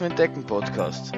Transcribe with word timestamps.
Laufen 0.00 0.12
entdecken 0.12 0.44
Podcast. 0.44 1.12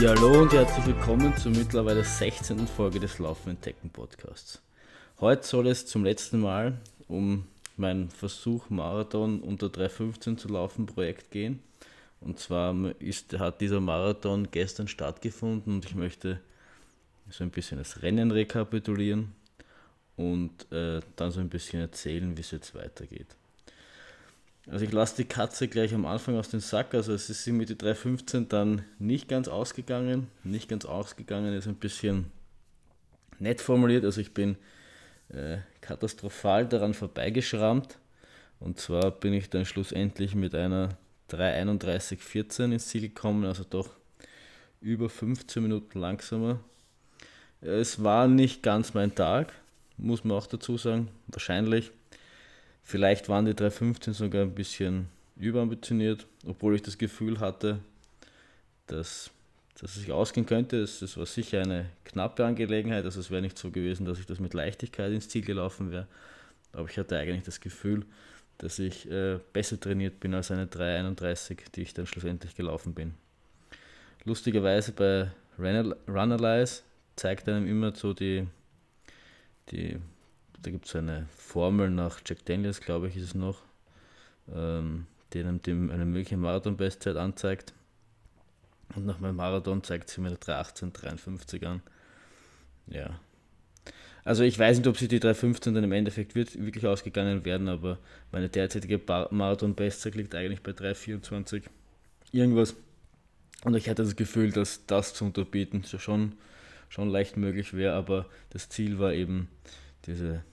Ja, 0.00 0.10
hallo 0.10 0.40
und 0.40 0.52
herzlich 0.54 0.86
willkommen 0.86 1.36
zur 1.36 1.52
mittlerweile 1.52 2.02
16. 2.02 2.66
Folge 2.66 2.98
des 2.98 3.18
Laufen 3.18 3.50
entdecken 3.50 3.90
Podcasts. 3.90 4.62
Heute 5.20 5.46
soll 5.46 5.66
es 5.66 5.84
zum 5.84 6.02
letzten 6.02 6.40
Mal 6.40 6.78
um 7.08 7.46
mein 7.76 8.08
Versuch 8.08 8.70
Marathon 8.70 9.40
unter 9.40 9.66
3.15 9.66 10.38
zu 10.38 10.48
laufen 10.48 10.86
Projekt 10.86 11.30
gehen. 11.30 11.62
Und 12.20 12.38
zwar 12.38 12.74
ist, 13.00 13.38
hat 13.38 13.60
dieser 13.60 13.80
Marathon 13.80 14.48
gestern 14.50 14.88
stattgefunden 14.88 15.76
und 15.76 15.84
ich 15.84 15.94
möchte 15.94 16.40
so 17.30 17.44
ein 17.44 17.50
bisschen 17.50 17.78
das 17.78 18.02
Rennen 18.02 18.30
rekapitulieren 18.30 19.32
und 20.16 20.70
äh, 20.72 21.00
dann 21.16 21.30
so 21.30 21.40
ein 21.40 21.48
bisschen 21.48 21.80
erzählen, 21.80 22.36
wie 22.36 22.40
es 22.40 22.50
jetzt 22.50 22.74
weitergeht. 22.74 23.36
Also 24.70 24.84
ich 24.84 24.92
lasse 24.92 25.16
die 25.16 25.24
Katze 25.24 25.68
gleich 25.68 25.94
am 25.94 26.04
Anfang 26.04 26.36
aus 26.36 26.50
dem 26.50 26.60
Sack. 26.60 26.94
Also 26.94 27.14
es 27.14 27.30
ist 27.30 27.46
mit 27.46 27.70
die 27.70 27.74
3.15 27.74 28.48
dann 28.48 28.84
nicht 28.98 29.28
ganz 29.28 29.48
ausgegangen. 29.48 30.28
Nicht 30.44 30.68
ganz 30.68 30.84
ausgegangen 30.84 31.54
ist 31.54 31.66
ein 31.66 31.76
bisschen 31.76 32.26
nett 33.38 33.60
formuliert. 33.60 34.04
Also 34.04 34.20
ich 34.20 34.34
bin 34.34 34.56
äh, 35.30 35.58
katastrophal 35.80 36.66
daran 36.66 36.92
vorbeigeschrammt. 36.92 37.98
Und 38.60 38.78
zwar 38.78 39.10
bin 39.10 39.32
ich 39.32 39.48
dann 39.48 39.64
schlussendlich 39.64 40.34
mit 40.34 40.54
einer 40.54 40.90
3.31.14 41.30 42.72
ins 42.72 42.88
Ziel 42.88 43.02
gekommen, 43.02 43.44
also 43.44 43.64
doch 43.68 43.90
über 44.80 45.08
15 45.08 45.62
Minuten 45.62 45.98
langsamer. 45.98 46.60
Es 47.60 48.02
war 48.02 48.28
nicht 48.28 48.62
ganz 48.62 48.94
mein 48.94 49.14
Tag, 49.14 49.52
muss 49.96 50.24
man 50.24 50.36
auch 50.36 50.46
dazu 50.46 50.78
sagen, 50.78 51.08
wahrscheinlich. 51.26 51.90
Vielleicht 52.82 53.28
waren 53.28 53.44
die 53.44 53.54
3.15 53.54 54.12
sogar 54.12 54.42
ein 54.42 54.54
bisschen 54.54 55.08
überambitioniert, 55.36 56.26
obwohl 56.46 56.74
ich 56.74 56.82
das 56.82 56.98
Gefühl 56.98 57.40
hatte, 57.40 57.80
dass 58.86 59.30
dass 59.80 59.94
es 59.94 60.02
sich 60.02 60.12
ausgehen 60.12 60.46
könnte. 60.46 60.76
Es, 60.78 61.02
es 61.02 61.16
war 61.16 61.26
sicher 61.26 61.62
eine 61.62 61.86
knappe 62.04 62.44
Angelegenheit. 62.44 63.04
Also 63.04 63.20
es 63.20 63.30
wäre 63.30 63.42
nicht 63.42 63.58
so 63.58 63.70
gewesen, 63.70 64.04
dass 64.04 64.18
ich 64.18 64.26
das 64.26 64.40
mit 64.40 64.54
Leichtigkeit 64.54 65.12
ins 65.12 65.28
Ziel 65.28 65.44
gelaufen 65.44 65.90
wäre. 65.90 66.06
Aber 66.72 66.88
ich 66.88 66.98
hatte 66.98 67.16
eigentlich 67.16 67.44
das 67.44 67.60
Gefühl, 67.60 68.04
dass 68.58 68.78
ich 68.78 69.10
äh, 69.10 69.38
besser 69.52 69.78
trainiert 69.80 70.20
bin 70.20 70.34
als 70.34 70.50
eine 70.50 70.66
3,31, 70.66 71.70
die 71.74 71.82
ich 71.82 71.94
dann 71.94 72.06
schlussendlich 72.06 72.54
gelaufen 72.54 72.94
bin. 72.94 73.14
Lustigerweise 74.24 74.92
bei 74.92 75.30
Runalyze 75.58 76.82
zeigt 77.16 77.48
einem 77.48 77.66
immer 77.66 77.94
so 77.94 78.12
die, 78.12 78.46
die 79.70 79.98
da 80.62 80.70
gibt 80.70 80.86
es 80.86 80.96
eine 80.96 81.26
Formel 81.36 81.90
nach 81.90 82.20
Jack 82.26 82.44
Daniels, 82.44 82.80
glaube 82.80 83.08
ich, 83.08 83.16
ist 83.16 83.22
es 83.22 83.34
noch, 83.34 83.62
ähm, 84.52 85.06
die 85.32 85.40
einem 85.40 85.60
eine 85.90 86.04
mögliche 86.04 86.36
Marathon-Bestzeit 86.36 87.16
anzeigt. 87.16 87.72
Und 88.94 89.06
nach 89.06 89.20
meinem 89.20 89.36
Marathon 89.36 89.82
zeigt 89.84 90.08
sie 90.10 90.20
mir 90.20 90.32
3,18,53 90.32 91.64
an. 91.66 91.82
Ja. 92.86 93.20
Also 94.28 94.42
ich 94.42 94.58
weiß 94.58 94.76
nicht, 94.76 94.86
ob 94.86 94.98
sie 94.98 95.08
die 95.08 95.20
3,15 95.20 95.72
dann 95.72 95.84
im 95.84 95.92
Endeffekt 95.92 96.34
wird, 96.34 96.62
wirklich 96.62 96.86
ausgegangen 96.86 97.46
werden, 97.46 97.66
aber 97.66 97.96
meine 98.30 98.50
derzeitige 98.50 99.00
Marathon-Bestzeit 99.30 100.16
liegt 100.16 100.34
eigentlich 100.34 100.62
bei 100.62 100.72
3,24 100.72 101.62
irgendwas. 102.30 102.76
Und 103.64 103.74
ich 103.74 103.88
hatte 103.88 104.02
das 104.02 104.16
Gefühl, 104.16 104.52
dass 104.52 104.84
das 104.84 105.14
zu 105.14 105.24
unterbieten 105.24 105.82
schon, 105.82 106.34
schon 106.90 107.08
leicht 107.08 107.38
möglich 107.38 107.72
wäre, 107.72 107.94
aber 107.94 108.26
das 108.50 108.68
Ziel 108.68 108.98
war 108.98 109.14
eben 109.14 109.48
diese, 110.04 110.44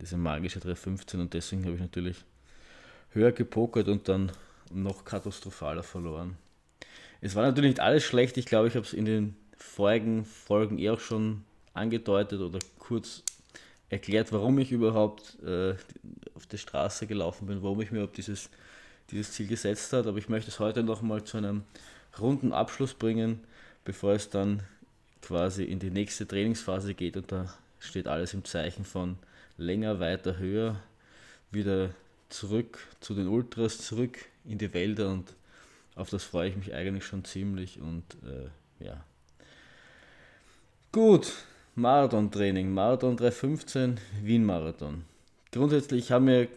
diese 0.00 0.16
magische 0.16 0.58
3,15 0.58 1.20
und 1.20 1.32
deswegen 1.32 1.64
habe 1.66 1.76
ich 1.76 1.80
natürlich 1.80 2.24
höher 3.10 3.30
gepokert 3.30 3.86
und 3.86 4.08
dann 4.08 4.32
noch 4.72 5.04
katastrophaler 5.04 5.84
verloren. 5.84 6.36
Es 7.20 7.36
war 7.36 7.44
natürlich 7.44 7.70
nicht 7.70 7.80
alles 7.80 8.02
schlecht. 8.02 8.38
Ich 8.38 8.46
glaube, 8.46 8.66
ich 8.66 8.74
habe 8.74 8.84
es 8.84 8.92
in 8.92 9.04
den 9.04 9.36
vorigen 9.56 10.24
Folgen 10.24 10.80
eher 10.80 10.94
auch 10.94 11.00
schon 11.00 11.44
angedeutet 11.74 12.40
oder 12.40 12.58
kurz 12.78 13.22
erklärt, 13.88 14.32
warum 14.32 14.58
ich 14.58 14.72
überhaupt 14.72 15.42
äh, 15.42 15.74
auf 16.34 16.46
der 16.46 16.58
Straße 16.58 17.06
gelaufen 17.06 17.46
bin, 17.46 17.62
warum 17.62 17.80
ich 17.80 17.90
mir 17.90 17.98
überhaupt 17.98 18.16
dieses, 18.16 18.50
dieses 19.10 19.32
Ziel 19.32 19.46
gesetzt 19.46 19.92
habe. 19.92 20.10
Aber 20.10 20.18
ich 20.18 20.28
möchte 20.28 20.50
es 20.50 20.60
heute 20.60 20.82
nochmal 20.82 21.24
zu 21.24 21.36
einem 21.36 21.64
runden 22.18 22.52
Abschluss 22.52 22.94
bringen, 22.94 23.40
bevor 23.84 24.12
es 24.12 24.30
dann 24.30 24.62
quasi 25.22 25.64
in 25.64 25.78
die 25.78 25.90
nächste 25.90 26.26
Trainingsphase 26.26 26.94
geht 26.94 27.16
und 27.16 27.30
da 27.30 27.52
steht 27.78 28.06
alles 28.06 28.34
im 28.34 28.44
Zeichen 28.44 28.84
von 28.84 29.18
länger, 29.56 30.00
weiter, 30.00 30.38
höher, 30.38 30.80
wieder 31.50 31.90
zurück 32.28 32.78
zu 33.00 33.14
den 33.14 33.28
Ultras, 33.28 33.78
zurück 33.78 34.18
in 34.44 34.58
die 34.58 34.72
Wälder 34.72 35.10
und 35.10 35.34
auf 35.94 36.10
das 36.10 36.24
freue 36.24 36.48
ich 36.48 36.56
mich 36.56 36.74
eigentlich 36.74 37.04
schon 37.04 37.24
ziemlich 37.24 37.80
und 37.80 38.04
äh, 38.24 38.84
ja. 38.84 39.04
Gut, 40.92 41.32
Marathon-Training, 41.80 42.72
Marathon 42.72 43.16
315, 43.16 43.98
Wien-Marathon. 44.22 45.04
Grundsätzlich 45.50 46.12
haben 46.12 46.26
wir, 46.26 46.48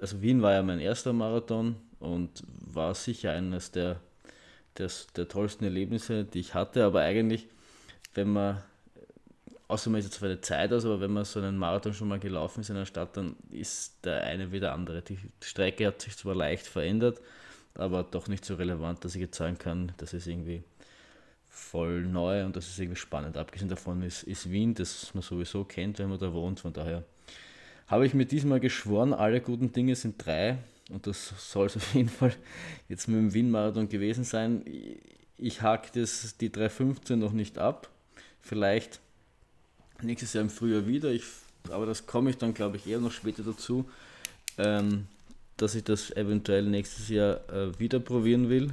also 0.00 0.22
Wien 0.22 0.42
war 0.42 0.52
ja 0.52 0.62
mein 0.62 0.80
erster 0.80 1.12
Marathon 1.12 1.76
und 2.00 2.42
war 2.72 2.94
sicher 2.94 3.32
eines 3.32 3.70
der, 3.70 4.00
der, 4.78 4.90
der 5.16 5.28
tollsten 5.28 5.64
Erlebnisse, 5.64 6.24
die 6.24 6.40
ich 6.40 6.54
hatte, 6.54 6.84
aber 6.84 7.02
eigentlich, 7.02 7.46
wenn 8.14 8.32
man 8.32 8.62
außer 9.72 9.88
man 9.88 10.00
ist 10.00 10.06
jetzt 10.06 10.18
für 10.18 10.26
eine 10.26 10.40
Zeit 10.40 10.72
aus, 10.72 10.84
aber 10.84 11.00
wenn 11.00 11.12
man 11.12 11.24
so 11.24 11.40
einen 11.40 11.56
Marathon 11.56 11.94
schon 11.94 12.08
mal 12.08 12.18
gelaufen 12.18 12.60
ist 12.60 12.68
in 12.68 12.76
einer 12.76 12.86
Stadt, 12.86 13.16
dann 13.16 13.36
ist 13.50 14.04
der 14.04 14.22
eine 14.22 14.52
wie 14.52 14.60
der 14.60 14.74
andere. 14.74 15.00
Die 15.00 15.18
Strecke 15.40 15.86
hat 15.86 16.02
sich 16.02 16.16
zwar 16.16 16.34
leicht 16.34 16.66
verändert, 16.66 17.20
aber 17.74 18.02
doch 18.02 18.28
nicht 18.28 18.44
so 18.44 18.56
relevant, 18.56 19.02
dass 19.04 19.14
ich 19.14 19.22
jetzt 19.22 19.38
sagen 19.38 19.56
kann, 19.56 19.92
das 19.96 20.12
ist 20.12 20.26
irgendwie 20.26 20.62
voll 21.52 22.02
neu 22.02 22.44
und 22.44 22.56
das 22.56 22.68
ist 22.68 22.78
irgendwie 22.78 22.98
spannend. 22.98 23.36
Abgesehen 23.36 23.68
davon 23.68 24.02
ist, 24.02 24.22
ist 24.22 24.50
Wien, 24.50 24.74
das 24.74 25.12
man 25.14 25.22
sowieso 25.22 25.64
kennt, 25.64 25.98
wenn 25.98 26.08
man 26.08 26.18
da 26.18 26.32
wohnt, 26.32 26.60
von 26.60 26.72
daher 26.72 27.04
habe 27.86 28.06
ich 28.06 28.14
mir 28.14 28.24
diesmal 28.24 28.58
geschworen, 28.58 29.12
alle 29.12 29.40
guten 29.40 29.70
Dinge 29.70 29.94
sind 29.94 30.24
drei 30.24 30.58
und 30.90 31.06
das 31.06 31.34
soll 31.38 31.66
es 31.66 31.76
auf 31.76 31.94
jeden 31.94 32.08
Fall 32.08 32.34
jetzt 32.88 33.06
mit 33.06 33.18
dem 33.18 33.34
Wien-Marathon 33.34 33.88
gewesen 33.88 34.24
sein. 34.24 34.64
Ich 35.36 35.60
hake 35.60 36.00
das, 36.00 36.36
die 36.38 36.50
3.15 36.50 37.16
noch 37.16 37.32
nicht 37.32 37.58
ab, 37.58 37.90
vielleicht 38.40 39.00
nächstes 40.00 40.32
Jahr 40.32 40.42
im 40.42 40.50
Frühjahr 40.50 40.86
wieder, 40.86 41.10
ich, 41.10 41.24
aber 41.70 41.86
das 41.86 42.06
komme 42.06 42.30
ich 42.30 42.38
dann 42.38 42.54
glaube 42.54 42.78
ich 42.78 42.86
eher 42.86 42.98
noch 42.98 43.12
später 43.12 43.42
dazu. 43.42 43.88
Ähm, 44.58 45.06
dass 45.56 45.74
ich 45.74 45.84
das 45.84 46.10
eventuell 46.16 46.64
nächstes 46.64 47.08
Jahr 47.08 47.48
äh, 47.48 47.78
wieder 47.78 48.00
probieren 48.00 48.48
will. 48.48 48.72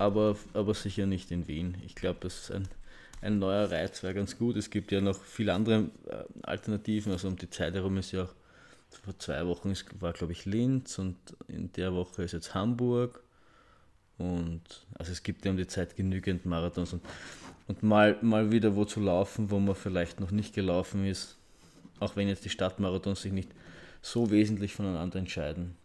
Aber, 0.00 0.34
aber 0.54 0.72
sicher 0.72 1.04
nicht 1.04 1.30
in 1.30 1.46
Wien. 1.46 1.76
Ich 1.84 1.94
glaube, 1.94 2.20
das 2.22 2.44
ist 2.44 2.52
ein, 2.52 2.66
ein 3.20 3.38
neuer 3.38 3.70
Reiz, 3.70 4.02
wäre 4.02 4.14
ganz 4.14 4.38
gut. 4.38 4.56
Es 4.56 4.70
gibt 4.70 4.92
ja 4.92 5.02
noch 5.02 5.22
viele 5.22 5.52
andere 5.52 5.90
äh, 6.06 6.24
Alternativen. 6.40 7.12
Also 7.12 7.28
um 7.28 7.36
die 7.36 7.50
Zeit 7.50 7.74
herum 7.74 7.98
ist 7.98 8.12
ja 8.12 8.22
auch, 8.22 8.34
vor 9.04 9.18
zwei 9.18 9.46
Wochen 9.46 9.70
ist, 9.70 9.84
war 10.00 10.14
glaube 10.14 10.32
ich 10.32 10.46
Linz 10.46 10.98
und 10.98 11.16
in 11.48 11.70
der 11.72 11.92
Woche 11.92 12.22
ist 12.22 12.32
jetzt 12.32 12.54
Hamburg. 12.54 13.22
Und 14.16 14.62
also 14.94 15.12
es 15.12 15.22
gibt 15.22 15.44
ja 15.44 15.50
um 15.50 15.58
die 15.58 15.66
Zeit 15.66 15.96
genügend 15.96 16.46
Marathons 16.46 16.94
und, 16.94 17.02
und 17.68 17.82
mal, 17.82 18.16
mal 18.22 18.50
wieder 18.50 18.76
wo 18.76 18.86
zu 18.86 19.00
laufen, 19.00 19.50
wo 19.50 19.58
man 19.58 19.74
vielleicht 19.74 20.18
noch 20.18 20.30
nicht 20.30 20.54
gelaufen 20.54 21.04
ist. 21.04 21.36
Auch 21.98 22.16
wenn 22.16 22.26
jetzt 22.26 22.46
die 22.46 22.50
Stadtmarathons 22.50 23.20
sich 23.20 23.32
nicht 23.32 23.50
so 24.00 24.30
wesentlich 24.30 24.72
voneinander 24.72 25.18
entscheiden, 25.18 25.76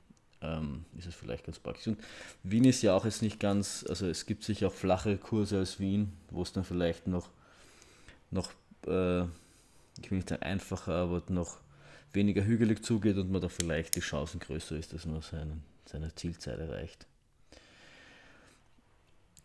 ähm, 0.45 0.85
ist 0.97 1.07
es 1.07 1.15
vielleicht 1.15 1.45
ganz 1.45 1.59
praktisch. 1.59 1.87
Und 1.87 1.99
Wien 2.43 2.65
ist 2.65 2.81
ja 2.81 2.95
auch 2.95 3.05
jetzt 3.05 3.21
nicht 3.21 3.39
ganz, 3.39 3.85
also 3.87 4.07
es 4.07 4.25
gibt 4.25 4.43
sicher 4.43 4.67
auch 4.67 4.73
flachere 4.73 5.17
Kurse 5.17 5.57
als 5.57 5.79
Wien, 5.79 6.13
wo 6.29 6.41
es 6.41 6.53
dann 6.53 6.63
vielleicht 6.63 7.07
noch, 7.07 7.29
noch 8.31 8.51
äh, 8.85 9.23
ich 10.01 10.11
will 10.11 10.17
nicht 10.17 10.29
sagen 10.29 10.43
einfacher, 10.43 10.93
aber 10.95 11.23
noch 11.29 11.57
weniger 12.13 12.45
hügelig 12.45 12.83
zugeht 12.83 13.17
und 13.17 13.31
man 13.31 13.41
da 13.41 13.49
vielleicht 13.49 13.95
die 13.95 14.01
Chancen 14.01 14.39
größer 14.39 14.75
ist, 14.77 14.93
dass 14.93 15.05
man 15.05 15.21
seinen, 15.21 15.63
seine 15.85 16.13
Zielzeit 16.15 16.59
erreicht. 16.59 17.05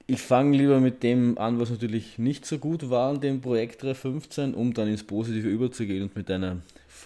Ich 0.06 0.20
fange 0.20 0.56
lieber 0.56 0.81
mit 0.81 1.05
dem 1.05 1.38
an, 1.38 1.61
was 1.61 1.70
natürlich 1.70 2.19
nicht 2.19 2.44
so 2.44 2.58
gut 2.58 2.91
war 2.91 3.11
an 3.11 3.20
dem 3.20 3.41
Projekt 3.41 3.82
315, 3.82 4.55
um 4.55 4.75
dann 4.75 4.88
ins 4.88 5.05
Positive 5.05 5.49
überzugehen 5.49 6.02
und 6.02 6.17
mit 6.17 6.29
einer, 6.31 6.56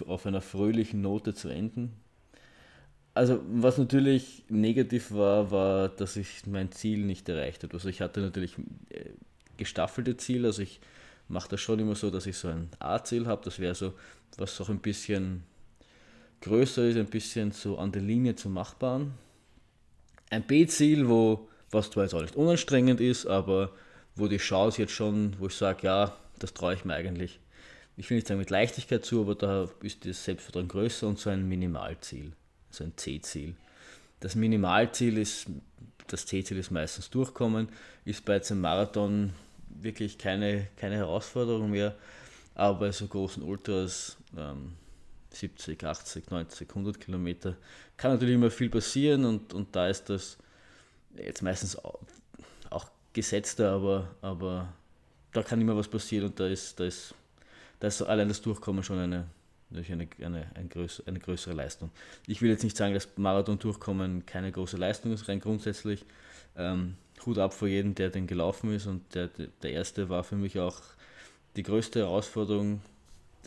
auf 0.07 0.25
einer 0.25 0.41
fröhlichen 0.41 1.01
Note 1.01 1.35
zu 1.35 1.49
enden. 1.49 1.93
Also 3.15 3.41
was 3.47 3.77
natürlich 3.77 4.43
negativ 4.49 5.11
war, 5.11 5.49
war, 5.49 5.89
dass 5.89 6.17
ich 6.17 6.45
mein 6.45 6.71
Ziel 6.71 6.99
nicht 6.99 7.27
erreicht 7.29 7.63
habe. 7.63 7.73
Also 7.73 7.89
ich 7.89 8.01
hatte 8.01 8.19
natürlich 8.19 8.55
äh, 8.89 9.11
gestaffelte 9.57 10.17
Ziele, 10.17 10.49
also 10.49 10.61
ich 10.61 10.79
mache 11.27 11.49
das 11.49 11.61
schon 11.61 11.79
immer 11.79 11.95
so, 11.95 12.11
dass 12.11 12.27
ich 12.27 12.37
so 12.37 12.49
ein 12.49 12.69
A-Ziel 12.79 13.25
habe, 13.25 13.41
das 13.43 13.59
wäre 13.59 13.73
so, 13.73 13.93
was 14.37 14.59
auch 14.61 14.69
ein 14.69 14.79
bisschen 14.79 15.43
größer 16.41 16.87
ist, 16.89 16.97
ein 16.97 17.07
bisschen 17.07 17.51
so 17.51 17.77
an 17.77 17.91
der 17.91 18.01
Linie 18.01 18.35
zum 18.35 18.53
Machbaren. 18.53 19.13
Ein 20.29 20.43
B-Ziel, 20.43 21.07
wo 21.07 21.47
was 21.71 21.89
zwar 21.91 22.03
jetzt 22.03 22.13
auch 22.13 22.21
nicht 22.21 22.35
unanstrengend 22.35 23.01
ist, 23.01 23.25
aber 23.25 23.71
wo 24.15 24.27
die 24.27 24.37
Chance 24.37 24.81
jetzt 24.81 24.93
schon, 24.93 25.35
wo 25.39 25.47
ich 25.47 25.55
sage, 25.55 25.87
ja, 25.87 26.15
das 26.39 26.53
traue 26.53 26.73
ich 26.73 26.85
mir 26.85 26.93
eigentlich, 26.93 27.39
ich 27.97 28.09
will 28.09 28.17
nicht 28.17 28.27
sagen 28.27 28.39
mit 28.39 28.49
Leichtigkeit 28.49 29.05
zu, 29.05 29.21
aber 29.21 29.35
da 29.35 29.69
ist 29.81 30.05
das 30.05 30.23
Selbstvertrauen 30.23 30.67
größer 30.67 31.07
und 31.07 31.17
so 31.17 31.29
ein 31.29 31.47
Minimalziel, 31.47 32.33
so 32.75 32.83
ein 32.83 32.93
C-Ziel. 32.95 33.55
Das 34.19 34.35
Minimalziel 34.35 35.17
ist, 35.17 35.47
das 36.07 36.25
C-Ziel 36.25 36.57
ist 36.57 36.71
meistens 36.71 37.09
durchkommen, 37.09 37.69
ist 38.05 38.25
bei 38.25 38.41
einem 38.41 38.61
Marathon 38.61 39.33
wirklich 39.69 40.17
keine, 40.17 40.67
keine 40.77 40.95
Herausforderung 40.95 41.71
mehr, 41.71 41.95
aber 42.53 42.79
bei 42.79 42.91
so 42.91 43.07
großen 43.07 43.43
Ultras, 43.43 44.17
ähm, 44.37 44.73
70, 45.31 45.83
80, 45.83 46.31
90, 46.31 46.69
100 46.69 46.99
Kilometer, 46.99 47.57
kann 47.97 48.11
natürlich 48.11 48.35
immer 48.35 48.51
viel 48.51 48.69
passieren 48.69 49.25
und, 49.25 49.53
und 49.53 49.75
da 49.75 49.89
ist 49.89 50.09
das 50.09 50.37
jetzt 51.17 51.41
meistens 51.41 51.77
auch, 51.77 51.99
gesetzter, 53.15 53.71
aber, 53.71 54.13
aber 54.21 54.73
da 55.31 55.41
kann 55.41 55.59
immer 55.59 55.75
was 55.75 55.87
passieren 55.87 56.27
und 56.27 56.39
da 56.39 56.47
ist, 56.47 56.79
da 56.79 56.85
ist, 56.85 57.15
da 57.79 57.87
ist 57.87 58.01
allein 58.03 58.27
das 58.27 58.41
Durchkommen 58.41 58.83
schon 58.83 58.99
eine, 58.99 59.25
eine, 59.71 60.07
eine, 60.19 60.45
eine, 60.53 60.67
größere, 60.67 61.07
eine 61.07 61.19
größere 61.19 61.53
Leistung. 61.53 61.91
Ich 62.27 62.41
will 62.41 62.49
jetzt 62.49 62.63
nicht 62.63 62.77
sagen, 62.77 62.93
dass 62.93 63.07
Marathon-Durchkommen 63.17 64.25
keine 64.25 64.51
große 64.51 64.77
Leistung 64.77 65.11
ist, 65.13 65.27
rein 65.27 65.39
grundsätzlich. 65.39 66.05
Ähm, 66.57 66.95
Hut 67.25 67.37
ab 67.37 67.53
vor 67.53 67.67
jedem, 67.67 67.95
der 67.95 68.09
den 68.09 68.27
gelaufen 68.27 68.73
ist 68.73 68.85
und 68.85 69.15
der, 69.15 69.29
der 69.61 69.71
erste 69.71 70.09
war 70.09 70.23
für 70.23 70.35
mich 70.35 70.59
auch 70.59 70.81
die 71.55 71.63
größte 71.63 71.99
Herausforderung, 71.99 72.81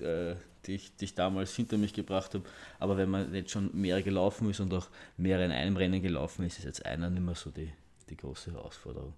äh, 0.00 0.34
die, 0.66 0.74
ich, 0.74 0.96
die 0.96 1.04
ich 1.06 1.14
damals 1.14 1.54
hinter 1.54 1.78
mich 1.78 1.92
gebracht 1.92 2.34
habe. 2.34 2.44
Aber 2.78 2.96
wenn 2.96 3.10
man 3.10 3.34
jetzt 3.34 3.50
schon 3.50 3.70
mehr 3.72 4.02
gelaufen 4.02 4.50
ist 4.50 4.60
und 4.60 4.72
auch 4.74 4.88
mehrere 5.16 5.44
in 5.44 5.52
einem 5.52 5.76
Rennen 5.76 6.02
gelaufen 6.02 6.44
ist, 6.44 6.58
ist 6.58 6.64
jetzt 6.64 6.84
einer 6.84 7.10
nicht 7.10 7.24
mehr 7.24 7.34
so 7.34 7.50
die, 7.50 7.70
die 8.08 8.16
große 8.16 8.52
Herausforderung. 8.52 9.12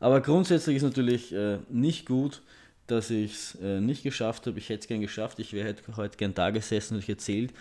Aber 0.00 0.20
grundsätzlich 0.20 0.76
ist 0.76 0.82
natürlich 0.82 1.32
äh, 1.32 1.58
nicht 1.68 2.06
gut, 2.06 2.42
dass 2.86 3.10
ich 3.10 3.32
es 3.32 3.54
äh, 3.62 3.80
nicht 3.80 4.02
geschafft 4.02 4.46
habe. 4.46 4.58
Ich 4.58 4.68
hätte 4.68 4.80
es 4.80 4.86
gern 4.86 5.00
geschafft. 5.00 5.38
Ich 5.38 5.52
wäre 5.52 5.74
heute 5.96 6.16
gern 6.16 6.34
da 6.34 6.50
gesessen 6.50 6.94
und 6.94 7.00
ich 7.00 7.08
erzählt, 7.08 7.52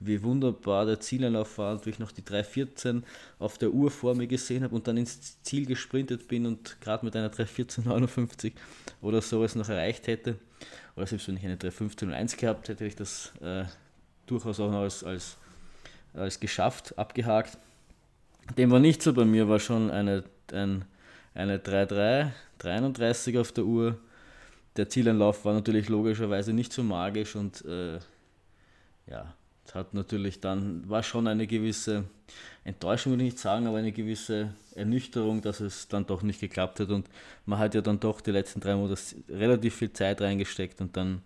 wie 0.00 0.22
wunderbar 0.22 0.86
der 0.86 1.00
Zieleinlauf 1.00 1.58
war 1.58 1.72
und 1.72 1.84
wie 1.84 1.90
ich 1.90 1.98
noch 1.98 2.12
die 2.12 2.22
3.14 2.22 3.02
auf 3.38 3.58
der 3.58 3.70
Uhr 3.70 3.90
vor 3.90 4.14
mir 4.14 4.26
gesehen 4.26 4.64
habe 4.64 4.74
und 4.74 4.88
dann 4.88 4.96
ins 4.96 5.42
Ziel 5.42 5.66
gesprintet 5.66 6.26
bin 6.26 6.46
und 6.46 6.80
gerade 6.80 7.04
mit 7.04 7.14
einer 7.14 7.30
3.14.59 7.30 8.52
oder 9.02 9.20
sowas 9.20 9.54
noch 9.54 9.68
erreicht 9.68 10.06
hätte. 10.06 10.36
Oder 10.96 11.06
selbst 11.06 11.28
wenn 11.28 11.36
ich 11.36 11.44
eine 11.44 11.56
3.15.01 11.56 12.38
gehabt 12.38 12.68
hätte, 12.68 12.84
hätte 12.84 12.86
ich 12.86 12.96
das 12.96 13.32
äh, 13.42 13.64
durchaus 14.26 14.58
auch 14.60 14.70
noch 14.70 14.80
als, 14.80 15.04
als, 15.04 15.36
als 16.14 16.40
geschafft, 16.40 16.98
abgehakt. 16.98 17.58
Dem 18.56 18.70
war 18.70 18.80
nicht 18.80 19.02
so 19.02 19.12
bei 19.12 19.24
mir, 19.24 19.48
war 19.48 19.60
schon 19.60 19.90
eine, 19.90 20.24
ein, 20.52 20.84
eine 21.34 21.58
3.3, 21.58 22.30
33 22.58 23.38
auf 23.38 23.52
der 23.52 23.64
Uhr. 23.64 23.98
Der 24.76 24.88
Zieleinlauf 24.88 25.44
war 25.44 25.54
natürlich 25.54 25.88
logischerweise 25.88 26.52
nicht 26.52 26.72
so 26.72 26.82
magisch 26.82 27.36
und 27.36 27.64
äh, 27.64 27.98
ja, 29.06 29.34
hat 29.74 29.94
natürlich 29.94 30.40
dann, 30.40 30.88
war 30.88 31.02
schon 31.02 31.26
eine 31.26 31.46
gewisse 31.46 32.04
Enttäuschung, 32.64 33.12
will 33.12 33.20
ich 33.20 33.32
nicht 33.32 33.38
sagen, 33.38 33.66
aber 33.66 33.78
eine 33.78 33.92
gewisse 33.92 34.54
Ernüchterung, 34.74 35.42
dass 35.42 35.60
es 35.60 35.88
dann 35.88 36.06
doch 36.06 36.22
nicht 36.22 36.40
geklappt 36.40 36.80
hat. 36.80 36.90
Und 36.90 37.08
man 37.46 37.58
hat 37.58 37.74
ja 37.74 37.80
dann 37.80 38.00
doch 38.00 38.20
die 38.20 38.30
letzten 38.30 38.60
drei 38.60 38.74
Monate 38.74 39.00
relativ 39.28 39.76
viel 39.76 39.92
Zeit 39.92 40.20
reingesteckt 40.20 40.80
und 40.80 40.96
dann 40.96 41.22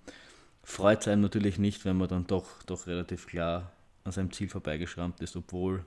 freut 0.62 1.02
es 1.02 1.08
einem 1.08 1.22
natürlich 1.22 1.58
nicht, 1.58 1.84
wenn 1.84 1.96
man 1.96 2.08
dann 2.08 2.26
doch, 2.26 2.62
doch 2.64 2.86
relativ 2.86 3.26
klar 3.26 3.72
an 4.04 4.12
seinem 4.12 4.32
Ziel 4.32 4.48
vorbeigeschrammt 4.48 5.20
ist, 5.20 5.36
obwohl 5.36 5.84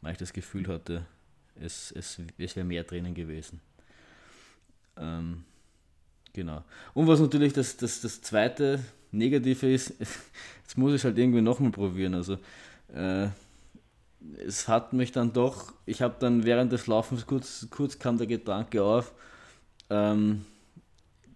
man 0.00 0.14
das 0.18 0.32
Gefühl 0.32 0.68
hatte, 0.68 1.06
es, 1.60 1.92
es, 1.92 2.20
es 2.38 2.56
wäre 2.56 2.66
mehr 2.66 2.84
drinnen 2.84 3.14
gewesen. 3.14 3.60
Ähm, 4.96 5.44
genau. 6.36 6.62
Und 6.94 7.08
was 7.08 7.18
natürlich 7.18 7.52
das, 7.52 7.76
das, 7.76 8.00
das 8.00 8.22
zweite 8.22 8.78
Negative 9.10 9.72
ist, 9.72 9.94
jetzt 10.62 10.78
muss 10.78 10.94
ich 10.94 11.02
halt 11.02 11.18
irgendwie 11.18 11.40
nochmal 11.40 11.72
probieren. 11.72 12.14
Also 12.14 12.38
äh, 12.94 13.28
es 14.46 14.68
hat 14.68 14.92
mich 14.92 15.10
dann 15.10 15.32
doch, 15.32 15.72
ich 15.86 16.02
habe 16.02 16.14
dann 16.20 16.44
während 16.44 16.70
des 16.70 16.86
Laufens 16.86 17.26
kurz, 17.26 17.66
kurz 17.70 17.98
kam 17.98 18.18
der 18.18 18.26
Gedanke 18.26 18.82
auf, 18.82 19.12
ähm, 19.90 20.44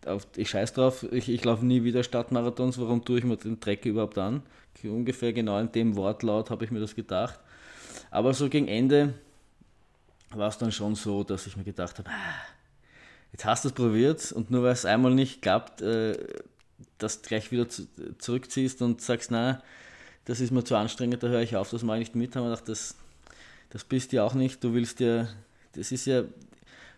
auf 0.06 0.26
ich 0.36 0.50
scheiß 0.50 0.74
drauf, 0.74 1.04
ich, 1.10 1.28
ich 1.28 1.44
laufe 1.44 1.64
nie 1.64 1.82
wieder 1.82 2.02
Stadtmarathons, 2.02 2.78
warum 2.78 3.04
tue 3.04 3.18
ich 3.18 3.24
mir 3.24 3.36
den 3.36 3.58
Dreck 3.58 3.84
überhaupt 3.84 4.18
an? 4.18 4.42
Ungefähr 4.84 5.32
genau 5.32 5.58
in 5.58 5.72
dem 5.72 5.96
Wortlaut 5.96 6.48
habe 6.50 6.64
ich 6.64 6.70
mir 6.70 6.80
das 6.80 6.94
gedacht. 6.94 7.38
Aber 8.10 8.32
so 8.32 8.48
gegen 8.48 8.68
Ende 8.68 9.14
war 10.30 10.48
es 10.48 10.58
dann 10.58 10.72
schon 10.72 10.94
so, 10.94 11.24
dass 11.24 11.46
ich 11.46 11.56
mir 11.56 11.64
gedacht 11.64 11.98
habe, 11.98 12.08
ah, 12.08 12.59
jetzt 13.32 13.44
hast 13.44 13.64
du 13.64 13.68
es 13.68 13.74
probiert 13.74 14.32
und 14.32 14.50
nur 14.50 14.62
weil 14.62 14.72
es 14.72 14.84
einmal 14.84 15.14
nicht 15.14 15.42
klappt, 15.42 15.82
äh, 15.82 16.16
das 16.98 17.22
gleich 17.22 17.50
wieder 17.50 17.68
zu, 17.68 17.86
zurückziehst 18.18 18.82
und 18.82 19.00
sagst, 19.00 19.30
na, 19.30 19.62
das 20.24 20.40
ist 20.40 20.50
mir 20.50 20.64
zu 20.64 20.76
anstrengend, 20.76 21.22
da 21.22 21.28
höre 21.28 21.42
ich 21.42 21.56
auf, 21.56 21.70
das 21.70 21.82
mache 21.82 21.98
ich 21.98 22.08
nicht 22.08 22.16
mit, 22.16 22.36
haben 22.36 22.44
wir 22.44 22.50
gedacht, 22.50 22.68
das, 22.68 22.94
das 23.70 23.84
bist 23.84 24.12
ja 24.12 24.24
auch 24.24 24.34
nicht, 24.34 24.62
du 24.62 24.74
willst 24.74 25.00
ja, 25.00 25.28
das 25.72 25.92
ist 25.92 26.06
ja, 26.06 26.24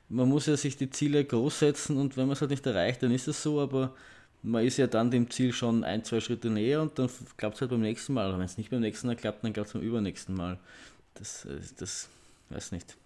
man 0.08 0.28
muss 0.28 0.46
ja 0.46 0.56
sich 0.56 0.76
die 0.76 0.90
Ziele 0.90 1.24
groß 1.24 1.60
setzen 1.60 1.96
und 1.96 2.16
wenn 2.16 2.26
man 2.26 2.34
es 2.34 2.40
halt 2.40 2.50
nicht 2.50 2.66
erreicht, 2.66 3.02
dann 3.02 3.12
ist 3.12 3.28
es 3.28 3.42
so, 3.42 3.60
aber 3.60 3.94
man 4.42 4.64
ist 4.64 4.76
ja 4.76 4.86
dann 4.86 5.10
dem 5.10 5.30
Ziel 5.30 5.52
schon 5.52 5.84
ein, 5.84 6.04
zwei 6.04 6.20
Schritte 6.20 6.50
näher 6.50 6.82
und 6.82 6.98
dann 6.98 7.08
klappt 7.36 7.56
es 7.56 7.60
halt 7.60 7.70
beim 7.70 7.80
nächsten 7.80 8.12
Mal. 8.12 8.28
Oder 8.28 8.38
wenn 8.38 8.44
es 8.44 8.58
nicht 8.58 8.70
beim 8.70 8.80
nächsten 8.80 9.06
Mal 9.06 9.16
klappt, 9.16 9.44
dann 9.44 9.52
klappt 9.52 9.68
es 9.68 9.72
beim 9.72 9.82
übernächsten 9.82 10.34
Mal. 10.34 10.58
Das, 11.14 11.44
äh, 11.44 11.60
das 11.78 12.08
weiß 12.50 12.72
nicht. 12.72 12.96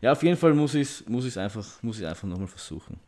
Ja, 0.00 0.12
auf 0.12 0.22
jeden 0.22 0.36
Fall 0.36 0.54
muss 0.54 0.74
ich 0.74 0.82
es 0.82 1.08
muss 1.08 1.36
einfach, 1.36 1.66
einfach 1.82 2.28
nochmal 2.28 2.48
versuchen. 2.48 2.98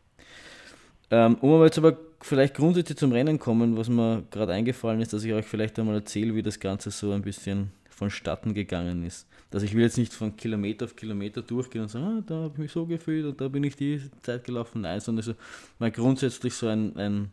Ähm, 1.10 1.36
um 1.36 1.52
aber 1.52 1.66
jetzt 1.66 1.78
aber 1.78 1.96
vielleicht 2.20 2.54
grundsätzlich 2.54 2.98
zum 2.98 3.12
Rennen 3.12 3.38
kommen, 3.38 3.76
was 3.76 3.88
mir 3.88 4.24
gerade 4.30 4.52
eingefallen 4.52 5.00
ist, 5.00 5.12
dass 5.12 5.24
ich 5.24 5.32
euch 5.32 5.44
vielleicht 5.44 5.78
einmal 5.78 5.96
erzähle, 5.96 6.34
wie 6.34 6.42
das 6.42 6.58
Ganze 6.58 6.90
so 6.90 7.12
ein 7.12 7.22
bisschen 7.22 7.70
vonstatten 7.90 8.54
gegangen 8.54 9.04
ist. 9.04 9.26
Also 9.52 9.66
ich 9.66 9.74
will 9.74 9.82
jetzt 9.82 9.98
nicht 9.98 10.12
von 10.12 10.36
Kilometer 10.36 10.86
auf 10.86 10.96
Kilometer 10.96 11.40
durchgehen 11.40 11.82
und 11.82 11.88
sagen, 11.88 12.04
ah, 12.04 12.22
da 12.26 12.34
habe 12.34 12.54
ich 12.54 12.58
mich 12.58 12.72
so 12.72 12.86
gefühlt 12.86 13.24
und 13.24 13.40
da 13.40 13.46
bin 13.46 13.62
ich 13.62 13.76
die 13.76 14.00
Zeit 14.22 14.42
gelaufen. 14.42 14.80
Nein, 14.80 14.98
sondern 14.98 15.22
so 15.22 15.34
mal 15.78 15.92
grundsätzlich 15.92 16.54
so 16.54 16.66
ein, 16.66 16.96
ein, 16.96 17.30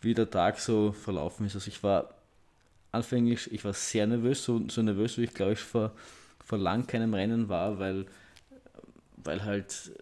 wie 0.00 0.14
der 0.14 0.30
Tag 0.30 0.58
so 0.58 0.92
verlaufen 0.92 1.44
ist. 1.44 1.54
Also 1.54 1.68
ich 1.68 1.82
war 1.82 2.14
anfänglich, 2.90 3.52
ich 3.52 3.64
war 3.64 3.74
sehr 3.74 4.06
nervös, 4.06 4.44
so, 4.44 4.62
so 4.68 4.82
nervös, 4.82 5.18
wie 5.18 5.24
ich 5.24 5.34
glaube 5.34 5.52
ich 5.52 5.58
vor, 5.58 5.92
vor 6.42 6.58
lang 6.58 6.86
keinem 6.86 7.12
Rennen 7.12 7.48
war, 7.50 7.78
weil, 7.78 8.06
weil 9.24 9.44
halt 9.44 9.92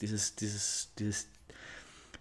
dieses, 0.00 0.34
dieses, 0.36 0.90
dieses 0.98 1.28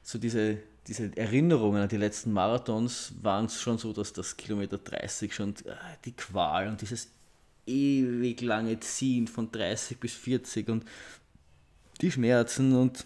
so 0.04 0.18
diese, 0.18 0.58
diese 0.88 1.16
Erinnerungen 1.18 1.82
an 1.82 1.90
die 1.90 1.98
letzten 1.98 2.32
Marathons 2.32 3.14
waren 3.22 3.50
schon 3.50 3.78
so, 3.78 3.92
dass 3.92 4.14
das 4.14 4.38
Kilometer 4.38 4.78
30 4.78 5.36
schon 5.36 5.50
äh, 5.66 5.76
die 6.06 6.14
Qual 6.14 6.70
und 6.70 6.82
dieses 6.82 7.10
ewig 7.66 8.42
lange 8.42 8.80
Ziehen 8.80 9.28
von 9.28 9.52
30 9.52 10.00
bis 10.00 10.14
40 10.14 10.70
und 10.70 10.86
die 12.00 12.10
Schmerzen 12.10 12.74
und 12.74 13.06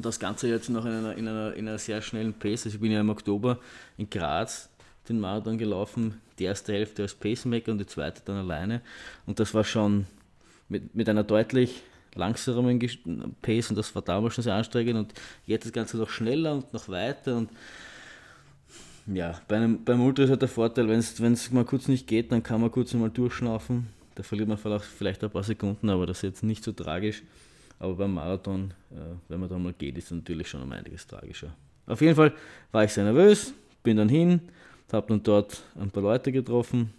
das 0.00 0.18
Ganze 0.18 0.48
jetzt 0.48 0.70
noch 0.70 0.84
in 0.86 0.92
einer, 0.92 1.16
in 1.16 1.28
einer, 1.28 1.54
in 1.54 1.68
einer 1.68 1.78
sehr 1.78 2.00
schnellen 2.00 2.34
Pace. 2.34 2.64
Also 2.64 2.76
ich 2.76 2.80
bin 2.80 2.92
ja 2.92 3.00
im 3.00 3.10
Oktober 3.10 3.58
in 3.96 4.08
Graz 4.08 4.68
den 5.08 5.20
Marathon 5.20 5.58
gelaufen, 5.58 6.20
die 6.38 6.44
erste 6.44 6.72
Hälfte 6.72 7.02
als 7.02 7.14
Pacemaker 7.14 7.72
und 7.72 7.78
die 7.78 7.86
zweite 7.86 8.22
dann 8.24 8.36
alleine. 8.36 8.80
Und 9.26 9.40
das 9.40 9.54
war 9.54 9.64
schon 9.64 10.06
mit, 10.68 10.94
mit 10.94 11.08
einer 11.08 11.22
deutlich 11.22 11.82
langsameren 12.16 12.78
Pace 13.42 13.70
und 13.70 13.76
das 13.76 13.94
war 13.94 14.02
damals 14.02 14.34
schon 14.34 14.44
sehr 14.44 14.54
anstrengend 14.54 14.96
und 14.96 15.14
jetzt 15.46 15.64
das 15.64 15.72
Ganze 15.72 15.96
noch 15.96 16.10
schneller 16.10 16.54
und 16.54 16.72
noch 16.72 16.88
weiter 16.88 17.36
und 17.36 17.50
ja, 19.06 19.40
bei 19.46 19.56
einem, 19.56 19.84
beim 19.84 20.00
Ultra 20.00 20.24
ist 20.24 20.30
halt 20.30 20.42
der 20.42 20.48
Vorteil, 20.48 20.88
wenn 20.88 20.98
es 20.98 21.52
mal 21.52 21.64
kurz 21.64 21.86
nicht 21.86 22.08
geht, 22.08 22.32
dann 22.32 22.42
kann 22.42 22.60
man 22.60 22.72
kurz 22.72 22.92
mal 22.94 23.08
durchschnaufen. 23.10 23.86
Da 24.16 24.22
verliert 24.22 24.48
man 24.48 24.58
vielleicht 24.58 25.22
ein 25.22 25.30
paar 25.30 25.44
Sekunden, 25.44 25.90
aber 25.90 26.06
das 26.06 26.18
ist 26.18 26.22
jetzt 26.22 26.42
nicht 26.42 26.64
so 26.64 26.72
tragisch. 26.72 27.22
Aber 27.78 27.94
beim 27.94 28.14
Marathon, 28.14 28.72
äh, 28.90 29.14
wenn 29.28 29.40
man 29.40 29.48
da 29.48 29.58
mal 29.58 29.74
geht, 29.74 29.98
ist 29.98 30.10
natürlich 30.10 30.48
schon 30.48 30.62
um 30.62 30.72
einiges 30.72 31.06
tragischer. 31.06 31.54
Auf 31.86 32.00
jeden 32.00 32.16
Fall 32.16 32.32
war 32.72 32.84
ich 32.84 32.92
sehr 32.92 33.04
nervös, 33.04 33.52
bin 33.82 33.98
dann 33.98 34.08
hin, 34.08 34.40
habe 34.90 35.06
dann 35.08 35.22
dort 35.22 35.62
ein 35.78 35.90
paar 35.90 36.02
Leute 36.02 36.32
getroffen 36.32 36.92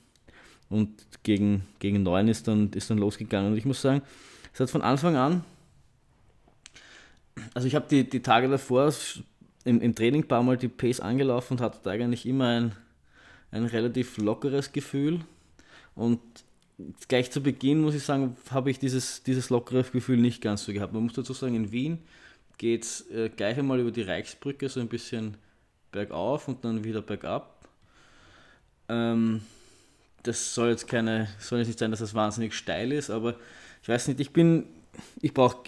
und 0.70 0.90
gegen, 1.24 1.64
gegen 1.80 2.04
neun 2.04 2.28
ist 2.28 2.48
dann, 2.48 2.72
ist 2.72 2.90
dann 2.90 3.00
losgegangen. 3.00 3.52
Und 3.52 3.58
ich 3.58 3.66
muss 3.66 3.82
sagen, 3.82 4.02
es 4.58 4.62
hat 4.62 4.70
von 4.72 4.82
Anfang 4.82 5.16
an, 5.16 5.44
also 7.54 7.68
ich 7.68 7.76
habe 7.76 7.86
die, 7.88 8.10
die 8.10 8.24
Tage 8.24 8.50
davor 8.50 8.92
im, 9.66 9.82
im 9.82 9.94
Training 9.94 10.24
ein 10.24 10.28
paar 10.28 10.42
Mal 10.42 10.58
die 10.58 10.68
Pace 10.68 11.00
angelaufen 11.00 11.54
und 11.54 11.62
hatte 11.62 11.88
eigentlich 11.88 12.26
immer 12.26 12.48
ein, 12.48 12.72
ein 13.52 13.66
relativ 13.66 14.18
lockeres 14.18 14.72
Gefühl. 14.72 15.20
Und 15.94 16.20
gleich 17.08 17.30
zu 17.30 17.42
Beginn, 17.42 17.82
muss 17.82 17.94
ich 17.94 18.02
sagen, 18.02 18.36
habe 18.50 18.72
ich 18.72 18.80
dieses, 18.80 19.22
dieses 19.22 19.52
lockere 19.52 19.84
Gefühl 19.84 20.18
nicht 20.18 20.42
ganz 20.42 20.66
so 20.66 20.74
gehabt. 20.74 20.92
Man 20.92 21.04
muss 21.04 21.14
dazu 21.14 21.34
sagen, 21.34 21.54
in 21.54 21.72
Wien 21.72 22.00
geht 22.58 22.84
es 22.84 23.12
äh, 23.12 23.30
gleich 23.30 23.60
einmal 23.60 23.80
über 23.80 23.92
die 23.92 24.02
Reichsbrücke 24.02 24.70
so 24.70 24.80
ein 24.80 24.88
bisschen 24.88 25.38
bergauf 25.92 26.48
und 26.48 26.66
dann 26.66 26.84
wieder 26.84 27.04
bergab. 27.04 27.70
Ähm, 28.90 29.42
das 30.24 30.56
soll 30.56 30.70
jetzt 30.70 30.88
keine, 30.88 31.28
soll 31.38 31.60
jetzt 31.60 31.68
nicht 31.68 31.78
sein, 31.78 31.92
dass 31.92 32.00
das 32.00 32.16
wahnsinnig 32.16 32.56
steil 32.56 32.92
ist, 32.92 33.12
aber 33.12 33.36
ich 33.88 33.90
weiß 33.94 34.10
nicht, 34.10 34.20
ich 34.20 34.34
bin, 34.34 34.66
ich 35.22 35.34
brauche 35.34 35.60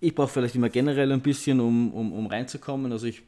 ich 0.00 0.14
brauch 0.14 0.30
vielleicht 0.30 0.54
immer 0.54 0.68
generell 0.68 1.10
ein 1.10 1.20
bisschen, 1.20 1.58
um, 1.58 1.92
um, 1.92 2.12
um 2.12 2.26
reinzukommen. 2.28 2.92
Also 2.92 3.08
ich 3.08 3.24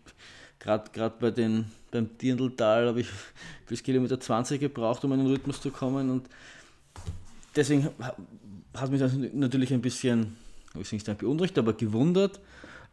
gerade 0.60 1.12
bei 1.18 1.32
den 1.32 1.64
beim 1.90 2.16
Dirndltal 2.16 2.86
habe 2.86 3.00
ich 3.00 3.08
bis 3.66 3.82
Kilometer 3.82 4.20
20 4.20 4.60
gebraucht, 4.60 5.04
um 5.04 5.12
in 5.14 5.18
den 5.18 5.26
Rhythmus 5.26 5.60
zu 5.60 5.72
kommen 5.72 6.10
und 6.10 6.28
deswegen 7.56 7.88
hat 8.72 8.90
mich 8.92 9.00
das 9.00 9.14
natürlich 9.32 9.74
ein 9.74 9.82
bisschen, 9.82 10.36
ich 10.80 10.92
nicht 10.92 11.04
sagen 11.04 11.18
beunruhigt, 11.18 11.58
aber 11.58 11.72
gewundert. 11.72 12.38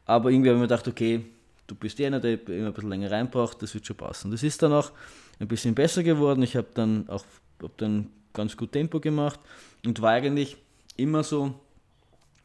Aber 0.08 0.32
irgendwie 0.32 0.50
habe 0.50 0.58
ich 0.58 0.62
mir 0.62 0.68
gedacht, 0.68 0.88
okay, 0.88 1.24
du 1.68 1.76
bist 1.76 2.00
eh 2.00 2.08
einer, 2.08 2.20
der 2.20 2.50
immer 2.50 2.70
ein 2.70 2.74
bisschen 2.74 2.90
länger 2.90 3.12
reinbraucht, 3.12 3.62
das 3.62 3.76
wird 3.76 3.86
schon 3.86 3.96
passen. 3.96 4.32
Das 4.32 4.42
ist 4.42 4.64
dann 4.64 4.74
auch 4.74 4.92
ein 5.40 5.48
bisschen 5.48 5.76
besser 5.76 6.02
geworden. 6.02 6.42
Ich 6.42 6.56
habe 6.56 6.70
dann 6.74 7.08
auch 7.10 7.26
hab 7.62 7.78
dann 7.78 8.10
ganz 8.34 8.58
gut 8.58 8.72
Tempo 8.72 9.00
gemacht 9.00 9.40
und 9.86 10.02
war 10.02 10.14
eigentlich 10.14 10.58
immer 10.98 11.24
so 11.24 11.54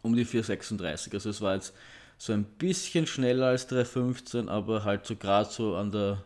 um 0.02 0.14
die 0.14 0.26
4,36. 0.26 1.14
Also 1.14 1.30
es 1.30 1.40
war 1.40 1.54
jetzt 1.54 1.74
so 2.18 2.32
ein 2.32 2.44
bisschen 2.44 3.06
schneller 3.06 3.46
als 3.46 3.68
3,15, 3.68 4.48
aber 4.48 4.84
halt 4.84 5.06
so 5.06 5.16
gerade 5.16 5.50
so 5.50 5.76
an 5.76 5.90
der 5.90 6.24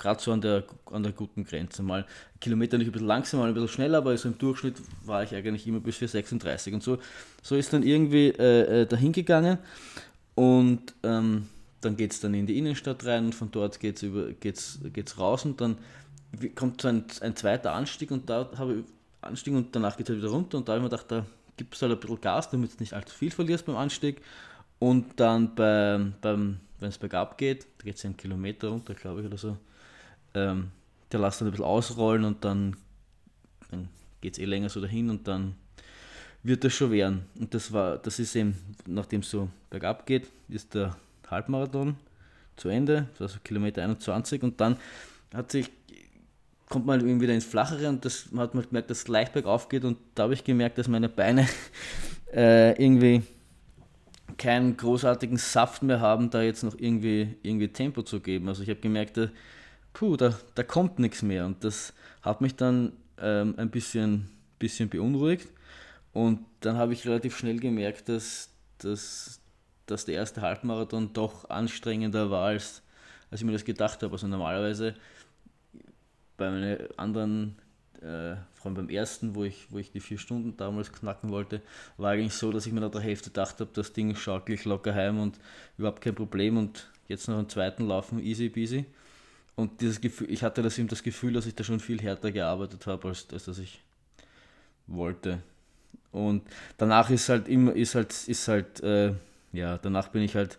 gerade 0.00 0.20
so 0.20 0.32
an 0.32 0.40
der, 0.40 0.64
an 0.86 1.04
der 1.04 1.12
guten 1.12 1.44
Grenze. 1.44 1.82
Mal 1.82 2.04
Kilometer 2.40 2.78
nicht 2.78 2.88
ein 2.88 2.92
bisschen 2.92 3.06
langsamer, 3.06 3.44
ein 3.44 3.54
bisschen 3.54 3.68
schneller, 3.68 3.98
aber 3.98 4.16
so 4.16 4.28
im 4.28 4.38
Durchschnitt 4.38 4.76
war 5.04 5.22
ich 5.22 5.34
eigentlich 5.34 5.66
immer 5.66 5.78
bis 5.78 5.98
4,36. 5.98 6.74
Und 6.74 6.82
so, 6.82 6.98
so 7.42 7.54
ist 7.54 7.72
dann 7.72 7.84
irgendwie 7.84 8.28
äh, 8.28 8.82
äh 8.82 8.86
dahin 8.86 9.12
gegangen. 9.12 9.58
Und 10.34 10.94
ähm, 11.04 11.48
dann 11.80 11.96
geht 11.96 12.12
es 12.12 12.20
dann 12.20 12.34
in 12.34 12.46
die 12.46 12.58
Innenstadt 12.58 13.04
rein 13.04 13.26
und 13.26 13.34
von 13.34 13.50
dort 13.50 13.78
geht 13.78 14.02
es 14.02 14.10
geht's, 14.40 14.80
geht's 14.92 15.18
raus 15.18 15.44
und 15.44 15.60
dann 15.60 15.78
kommt 16.54 16.82
so 16.82 16.88
ein, 16.88 17.04
ein 17.20 17.36
zweiter 17.36 17.72
Anstieg 17.72 18.10
und 18.10 18.28
da 18.28 18.50
habe 18.56 18.74
ich 18.74 18.84
Anstieg 19.22 19.54
und 19.54 19.74
danach 19.74 19.96
geht 19.96 20.08
es 20.08 20.10
halt 20.10 20.22
wieder 20.22 20.32
runter 20.32 20.58
und 20.58 20.68
da 20.68 20.72
habe 20.72 20.80
ich 20.80 20.84
mir 20.84 20.90
gedacht, 20.90 21.10
da 21.10 21.26
gibt 21.56 21.74
es 21.74 21.82
halt 21.82 21.92
ein 21.92 22.00
bisschen 22.00 22.20
Gas, 22.20 22.50
damit 22.50 22.72
du 22.72 22.76
nicht 22.80 22.94
allzu 22.94 23.14
viel 23.14 23.30
verlierst 23.30 23.66
beim 23.66 23.76
Anstieg. 23.76 24.22
Und 24.78 25.20
dann 25.20 25.54
beim, 25.54 26.14
beim 26.22 26.60
wenn 26.80 26.88
es 26.88 26.98
bergab 26.98 27.36
geht, 27.36 27.66
da 27.78 27.84
geht 27.84 27.96
es 27.96 28.04
einen 28.04 28.16
Kilometer 28.16 28.68
runter, 28.68 28.94
glaube 28.94 29.20
ich, 29.20 29.26
oder 29.26 29.36
so, 29.36 29.56
ähm, 30.34 30.70
der 31.12 31.20
lässt 31.20 31.40
dann 31.40 31.48
ein 31.48 31.50
bisschen 31.50 31.66
ausrollen 31.66 32.24
und 32.24 32.44
dann, 32.44 32.76
dann 33.70 33.88
geht 34.20 34.34
es 34.34 34.38
eh 34.38 34.46
länger 34.46 34.68
so 34.68 34.80
dahin 34.80 35.10
und 35.10 35.28
dann 35.28 35.54
wird 36.42 36.64
das 36.64 36.72
schon 36.72 36.90
werden. 36.90 37.26
Und 37.38 37.52
das 37.52 37.72
war, 37.72 37.98
das 37.98 38.18
ist 38.18 38.34
eben, 38.34 38.56
nachdem 38.86 39.20
es 39.20 39.30
so 39.30 39.50
bergab 39.68 40.06
geht, 40.06 40.30
ist 40.48 40.74
der 40.74 40.96
Halbmarathon 41.30 41.96
zu 42.56 42.68
Ende, 42.68 43.08
also 43.18 43.38
Kilometer 43.44 43.82
21 43.82 44.42
und 44.42 44.60
dann 44.60 44.76
hat 45.34 45.50
sich, 45.50 45.70
kommt 46.70 46.86
man 46.86 47.00
irgendwie 47.00 47.24
wieder 47.24 47.34
ins 47.34 47.44
Flachere 47.44 47.88
und 47.88 48.04
das 48.04 48.30
man 48.30 48.44
hat 48.44 48.54
man 48.54 48.64
gemerkt, 48.64 48.88
dass 48.90 48.98
es 48.98 49.08
leicht 49.08 49.34
bergauf 49.34 49.68
geht 49.68 49.84
und 49.84 49.98
da 50.14 50.22
habe 50.22 50.34
ich 50.34 50.44
gemerkt, 50.44 50.78
dass 50.78 50.88
meine 50.88 51.08
Beine 51.08 51.46
äh, 52.32 52.70
irgendwie 52.82 53.22
keinen 54.38 54.76
großartigen 54.76 55.36
Saft 55.36 55.82
mehr 55.82 56.00
haben, 56.00 56.30
da 56.30 56.40
jetzt 56.40 56.62
noch 56.62 56.76
irgendwie, 56.78 57.36
irgendwie 57.42 57.68
Tempo 57.68 58.02
zu 58.02 58.20
geben. 58.20 58.48
Also 58.48 58.62
ich 58.62 58.70
habe 58.70 58.80
gemerkt, 58.80 59.16
da, 59.16 59.28
puh, 59.92 60.16
da, 60.16 60.32
da 60.54 60.62
kommt 60.62 61.00
nichts 61.00 61.22
mehr 61.22 61.44
und 61.44 61.62
das 61.64 61.92
hat 62.22 62.40
mich 62.40 62.54
dann 62.54 62.92
ähm, 63.20 63.54
ein 63.58 63.70
bisschen, 63.70 64.30
bisschen 64.60 64.88
beunruhigt 64.88 65.48
und 66.12 66.38
dann 66.60 66.76
habe 66.76 66.92
ich 66.92 67.04
relativ 67.04 67.36
schnell 67.36 67.58
gemerkt, 67.58 68.08
dass, 68.08 68.50
dass, 68.78 69.40
dass 69.86 70.04
der 70.04 70.14
erste 70.14 70.40
Halbmarathon 70.40 71.12
doch 71.12 71.50
anstrengender 71.50 72.30
war, 72.30 72.46
als, 72.46 72.82
als 73.32 73.40
ich 73.40 73.46
mir 73.46 73.52
das 73.52 73.64
gedacht 73.64 74.04
habe. 74.04 74.12
Also 74.12 74.28
normalerweise 74.28 74.94
bei 76.40 76.50
meinen 76.50 76.88
anderen, 76.96 77.56
äh, 77.98 78.34
vor 78.54 78.66
allem 78.66 78.74
beim 78.74 78.88
ersten, 78.88 79.34
wo 79.34 79.44
ich, 79.44 79.66
wo 79.70 79.78
ich 79.78 79.92
die 79.92 80.00
vier 80.00 80.18
Stunden 80.18 80.56
damals 80.56 80.90
knacken 80.90 81.30
wollte, 81.30 81.60
war 81.98 82.12
eigentlich 82.12 82.32
so, 82.32 82.50
dass 82.50 82.66
ich 82.66 82.72
mir 82.72 82.80
nach 82.80 82.90
der 82.90 83.02
Hälfte 83.02 83.28
gedacht 83.28 83.60
habe, 83.60 83.70
das 83.74 83.92
Ding 83.92 84.16
schaut 84.16 84.46
gleich 84.46 84.64
locker 84.64 84.94
heim 84.94 85.20
und 85.20 85.38
überhaupt 85.76 86.00
kein 86.00 86.14
Problem 86.14 86.56
und 86.56 86.88
jetzt 87.08 87.28
noch 87.28 87.36
einen 87.36 87.48
zweiten 87.50 87.86
laufen, 87.86 88.18
easy 88.18 88.48
peasy. 88.48 88.86
Und 89.54 89.82
dieses 89.82 90.00
Gefühl, 90.00 90.30
ich 90.30 90.42
hatte 90.42 90.62
das 90.62 90.78
eben 90.78 90.88
das 90.88 91.02
Gefühl, 91.02 91.34
dass 91.34 91.44
ich 91.44 91.54
da 91.54 91.62
schon 91.62 91.78
viel 91.78 92.00
härter 92.00 92.32
gearbeitet 92.32 92.86
habe, 92.86 93.08
als, 93.08 93.26
als 93.32 93.44
dass 93.44 93.58
ich 93.58 93.82
wollte. 94.86 95.42
Und 96.10 96.42
danach 96.78 97.10
ist 97.10 97.28
halt 97.28 97.48
immer, 97.48 97.76
ist 97.76 97.94
halt, 97.94 98.26
ist 98.26 98.48
halt, 98.48 98.80
äh, 98.82 99.12
ja, 99.52 99.76
danach 99.76 100.08
bin 100.08 100.22
ich 100.22 100.34
halt, 100.34 100.58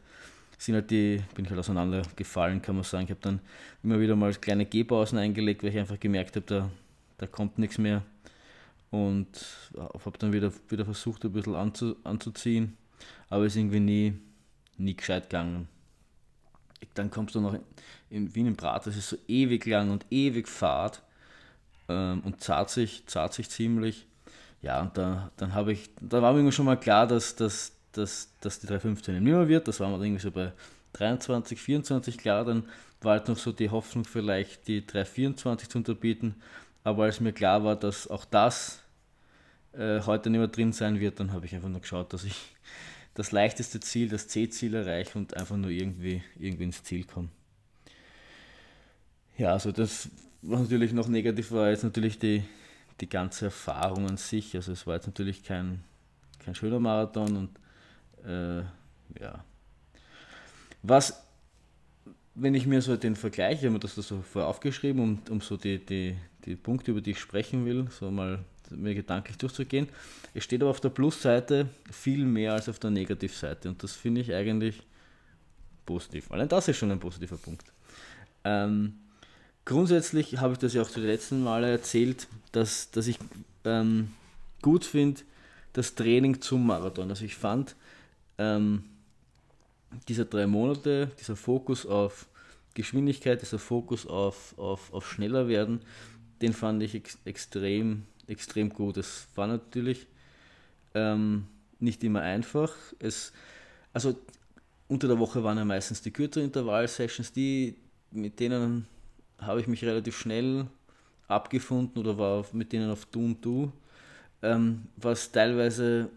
sind 0.66 0.76
halt 0.76 0.92
die, 0.92 1.22
bin 1.34 1.46
ich 1.46 1.52
halt 1.52 1.60
auseinandergefallen, 1.60 2.62
kann 2.62 2.76
man 2.76 2.84
sagen. 2.84 3.06
Ich 3.06 3.10
habe 3.10 3.22
dann 3.22 3.40
immer 3.84 4.00
wieder 4.00 4.16
mal 4.16 4.34
kleine 4.34 4.66
Gehpausen 4.66 5.18
eingelegt, 5.18 5.64
weil 5.64 5.72
ich 5.72 5.80
einfach 5.80 6.00
gemerkt 6.00 6.36
habe, 6.36 6.46
da, 6.46 6.70
da 7.18 7.28
kommt 7.28 7.58
nichts 7.58 7.78
mehr. 7.78 8.04
Und 8.92 9.28
habe 9.76 10.18
dann 10.20 10.34
wieder, 10.34 10.52
wieder 10.70 10.86
versucht, 10.86 11.24
ein 11.24 11.32
bisschen 11.32 11.56
anzu, 11.56 11.96
anzuziehen, 12.04 12.78
aber 13.30 13.46
ist 13.46 13.56
irgendwie 13.56 13.80
nie, 13.80 14.14
nie 14.78 14.96
gescheit 14.96 15.30
gegangen. 15.30 15.68
Dann 16.94 17.10
kommst 17.10 17.36
du 17.36 17.42
noch 17.42 17.58
in 18.10 18.36
Wien 18.36 18.48
im 18.48 18.56
Brat, 18.56 18.86
das 18.86 18.98
ist 18.98 19.10
so 19.10 19.18
ewig 19.28 19.66
lang 19.66 19.92
und 19.92 20.06
ewig 20.12 20.48
Fahrt 20.48 21.02
ähm, 21.88 22.22
und 22.26 22.42
zart 22.42 22.70
sich, 22.70 23.04
zart 23.08 23.34
sich 23.34 23.50
ziemlich 23.50 24.06
ja, 24.62 24.82
und 24.82 24.96
da, 24.98 25.32
dann 25.38 25.56
habe 25.56 25.72
ich, 25.72 25.90
da 26.00 26.22
war 26.22 26.34
mir 26.34 26.52
schon 26.52 26.66
mal 26.66 26.80
klar, 26.80 27.08
dass, 27.08 27.36
dass, 27.36 27.72
dass, 27.94 28.34
dass 28.42 28.60
die 28.60 28.68
315 28.68 29.16
nicht 29.16 29.24
mehr 29.24 29.48
wird. 29.48 29.68
Das 29.68 29.80
war 29.80 29.90
mir 29.90 30.04
irgendwie 30.04 30.22
so 30.22 30.32
bei 30.32 30.52
23, 30.94 31.60
24 31.60 32.18
klar. 32.18 32.46
Dann 32.46 32.64
war 33.02 33.14
halt 33.14 33.28
noch 33.28 33.38
so 33.38 33.52
die 33.52 33.70
Hoffnung, 33.70 34.06
vielleicht 34.06 34.68
die 34.68 34.86
324 34.86 35.70
zu 35.70 35.78
unterbieten. 35.78 36.36
Aber 36.84 37.04
als 37.04 37.20
mir 37.20 37.34
klar 37.34 37.64
war, 37.64 37.76
dass 37.76 38.08
auch 38.08 38.26
das 38.26 38.82
äh, 39.74 40.02
heute 40.02 40.30
nicht 40.30 40.40
mehr 40.40 40.48
drin 40.48 40.74
sein 40.74 41.00
wird, 41.00 41.20
dann 41.20 41.34
habe 41.34 41.46
ich 41.46 41.56
einfach 41.56 41.70
nur 41.70 41.82
geschaut, 41.82 42.14
dass 42.14 42.24
ich 42.24 42.36
das 43.14 43.32
leichteste 43.32 43.80
Ziel, 43.80 44.10
das 44.10 44.28
C-Ziel 44.28 44.74
erreiche 44.74 45.18
und 45.18 45.36
einfach 45.36 45.58
nur 45.58 45.70
irgendwie, 45.70 46.24
irgendwie 46.40 46.64
ins 46.64 46.84
Ziel 46.84 47.04
komme. 47.04 47.30
Ja, 49.38 49.54
also 49.54 49.72
das, 49.72 50.10
was 50.42 50.62
natürlich 50.62 50.94
noch 50.94 51.08
negativ 51.08 51.52
war, 51.52 51.72
ist 51.72 51.84
natürlich 51.84 52.20
die, 52.20 52.44
die 53.00 53.10
ganze 53.10 53.46
Erfahrung 53.46 54.08
an 54.08 54.18
sich. 54.18 54.56
Also 54.56 54.72
es 54.72 54.88
war 54.88 54.96
jetzt 54.96 55.08
natürlich 55.08 55.44
kein, 55.44 55.84
kein 56.40 56.56
schöner 56.56 56.80
Marathon 56.80 57.36
und 57.36 57.50
äh, 58.26 58.60
ja. 59.20 59.44
Was, 60.84 61.24
wenn 62.36 62.56
ich 62.56 62.66
mir 62.66 62.82
so 62.82 62.96
den 62.98 63.16
Vergleich, 63.16 63.60
ich 63.60 63.66
habe 63.66 63.74
mir 63.74 63.80
das 63.80 63.96
so 63.96 64.22
vorher 64.22 64.50
aufgeschrieben, 64.50 65.02
um, 65.02 65.22
um 65.30 65.42
so 65.42 65.58
die, 65.58 65.78
die, 65.78 66.18
die 66.46 66.56
Punkte, 66.56 66.92
über 66.92 67.02
die 67.02 67.12
ich 67.12 67.20
sprechen 67.20 67.66
will, 67.66 67.88
so 67.92 68.10
mal 68.10 68.44
mir 68.70 68.96
gedanklich 68.96 69.38
durchzugehen. 69.38 69.90
Es 70.34 70.44
steht 70.44 70.62
aber 70.62 70.72
auf 70.72 70.80
der 70.80 70.90
Plusseite 70.90 71.68
viel 71.92 72.26
mehr 72.26 72.54
als 72.54 72.70
auf 72.70 72.80
der 72.80 72.90
Negativseite 72.90 73.70
und 73.70 73.84
das 73.84 73.94
finde 73.94 74.22
ich 74.22 74.34
eigentlich 74.34 74.82
positiv. 75.86 76.32
Allein 76.32 76.48
das 76.48 76.68
ist 76.68 76.78
schon 76.78 76.92
ein 76.92 77.00
positiver 77.00 77.38
Punkt. 77.38 77.66
Ähm, 78.44 78.94
grundsätzlich 79.66 80.38
habe 80.38 80.54
ich 80.54 80.60
das 80.60 80.74
ja 80.74 80.82
auch 80.82 80.90
zu 80.90 81.00
den 81.00 81.10
letzten 81.10 81.44
Male 81.44 81.70
erzählt, 81.70 82.28
dass, 82.52 82.92
dass 82.92 83.08
ich 83.08 83.20
ähm, 83.66 84.14
gut 84.62 84.86
finde, 84.86 85.22
das 85.74 85.96
Training 85.96 86.42
zum 86.42 86.66
Marathon. 86.66 87.10
Also 87.10 87.26
ich 87.26 87.36
fand 87.36 87.76
ähm, 88.42 88.84
diese 90.08 90.26
drei 90.26 90.48
Monate, 90.48 91.12
dieser 91.20 91.36
Fokus 91.36 91.86
auf 91.86 92.28
Geschwindigkeit, 92.74 93.42
dieser 93.42 93.60
Fokus 93.60 94.08
auf, 94.08 94.58
auf, 94.58 94.92
auf 94.94 95.10
schneller 95.10 95.48
werden, 95.48 95.82
den 96.42 96.54
fand 96.54 96.82
ich 96.82 96.96
ex 96.96 97.20
extrem, 97.26 98.04
extrem 98.28 98.70
gut. 98.70 98.98
Es 98.98 99.28
war 99.36 99.48
natürlich 99.48 100.08
ähm, 100.96 101.46
nicht 101.80 102.04
immer 102.04 102.22
einfach. 102.22 102.74
Es, 103.00 103.32
also 103.94 104.16
unter 104.88 105.08
der 105.08 105.20
Woche 105.20 105.44
waren 105.44 105.58
ja 105.58 105.66
meistens 105.66 106.02
die 106.02 106.12
kürzeren 106.12 106.48
Intervall-Sessions, 106.48 107.32
die, 107.34 107.76
mit 108.12 108.40
denen 108.40 108.88
habe 109.38 109.62
ich 109.62 109.68
mich 109.68 109.84
relativ 109.84 110.18
schnell 110.18 110.68
abgefunden 111.28 112.00
oder 112.00 112.18
war 112.18 112.46
mit 112.54 112.72
denen 112.72 112.90
auf 112.90 113.06
Du 113.06 113.20
und 113.26 113.46
Du, 113.46 113.72
ähm, 114.42 114.88
was 114.98 115.32
teilweise, 115.32 116.10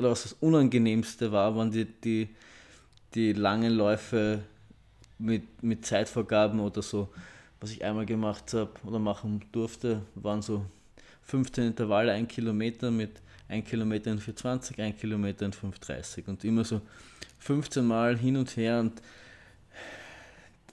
oder 0.00 0.10
was 0.10 0.22
das 0.22 0.32
Unangenehmste 0.40 1.30
war, 1.30 1.54
waren 1.54 1.70
die, 1.70 1.84
die, 1.84 2.28
die 3.14 3.34
langen 3.34 3.72
Läufe 3.72 4.40
mit, 5.18 5.62
mit 5.62 5.84
Zeitvorgaben 5.84 6.58
oder 6.58 6.80
so. 6.80 7.10
Was 7.60 7.70
ich 7.70 7.84
einmal 7.84 8.06
gemacht 8.06 8.54
habe 8.54 8.70
oder 8.84 8.98
machen 8.98 9.44
durfte, 9.52 10.00
waren 10.14 10.40
so 10.40 10.64
15 11.24 11.66
Intervalle, 11.66 12.12
ein 12.12 12.26
Kilometer 12.26 12.90
mit 12.90 13.20
1 13.48 13.68
Kilometer 13.68 14.10
in 14.10 14.18
420, 14.18 14.80
1 14.80 14.98
Kilometer 14.98 15.44
in 15.44 15.52
530 15.52 16.26
und 16.28 16.44
immer 16.44 16.64
so 16.64 16.80
15 17.40 17.84
Mal 17.84 18.16
hin 18.16 18.38
und 18.38 18.56
her 18.56 18.80
und 18.80 19.02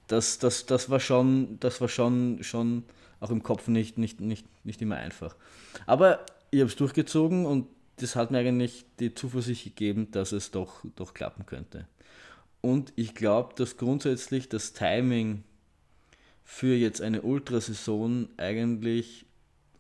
das, 0.07 0.39
das, 0.39 0.65
das 0.65 0.89
war 0.89 1.01
schon, 1.01 1.59
das 1.59 1.81
war 1.81 1.89
schon, 1.89 2.41
schon 2.43 2.83
auch 3.19 3.29
im 3.29 3.43
Kopf 3.43 3.67
nicht, 3.67 3.97
nicht, 3.97 4.21
nicht, 4.21 4.45
nicht 4.63 4.81
immer 4.81 4.95
einfach. 4.95 5.35
Aber 5.85 6.25
ich 6.49 6.61
habe 6.61 6.69
es 6.69 6.77
durchgezogen 6.77 7.45
und 7.45 7.67
das 7.97 8.15
hat 8.15 8.31
mir 8.31 8.39
eigentlich 8.39 8.85
die 8.99 9.13
Zuversicht 9.13 9.63
gegeben, 9.63 10.09
dass 10.11 10.31
es 10.31 10.51
doch, 10.51 10.85
doch 10.95 11.13
klappen 11.13 11.45
könnte. 11.45 11.87
Und 12.61 12.93
ich 12.95 13.15
glaube, 13.15 13.53
dass 13.55 13.77
grundsätzlich 13.77 14.49
das 14.49 14.73
Timing 14.73 15.43
für 16.43 16.75
jetzt 16.75 17.01
eine 17.01 17.23
Ultrasaison 17.23 18.29
eigentlich 18.37 19.25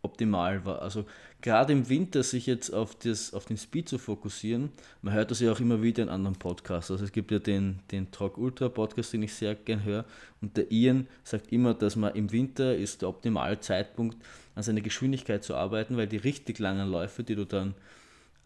optimal 0.01 0.65
war. 0.65 0.81
Also 0.81 1.05
gerade 1.41 1.73
im 1.73 1.89
Winter 1.89 2.23
sich 2.23 2.45
jetzt 2.45 2.73
auf, 2.73 2.95
das, 2.95 3.33
auf 3.33 3.45
den 3.45 3.57
Speed 3.57 3.89
zu 3.89 3.97
fokussieren, 3.97 4.71
man 5.01 5.13
hört 5.13 5.31
das 5.31 5.39
ja 5.39 5.51
auch 5.51 5.59
immer 5.59 5.81
wieder 5.81 6.03
in 6.03 6.09
anderen 6.09 6.37
Podcasts. 6.37 6.91
Also 6.91 7.03
es 7.03 7.11
gibt 7.11 7.31
ja 7.31 7.39
den, 7.39 7.79
den 7.91 8.11
Talk 8.11 8.37
Ultra 8.37 8.69
Podcast, 8.69 9.13
den 9.13 9.23
ich 9.23 9.33
sehr 9.33 9.55
gern 9.55 9.83
höre. 9.83 10.05
Und 10.41 10.57
der 10.57 10.71
Ian 10.71 11.07
sagt 11.23 11.51
immer, 11.51 11.73
dass 11.73 11.95
man 11.95 12.15
im 12.15 12.31
Winter 12.31 12.75
ist 12.75 13.01
der 13.01 13.09
optimale 13.09 13.59
Zeitpunkt, 13.59 14.17
an 14.55 14.63
seiner 14.63 14.81
Geschwindigkeit 14.81 15.43
zu 15.43 15.55
arbeiten, 15.55 15.97
weil 15.97 16.07
die 16.07 16.17
richtig 16.17 16.57
langen 16.59 16.89
Läufe, 16.89 17.23
die 17.23 17.35
du 17.35 17.45
dann 17.45 17.75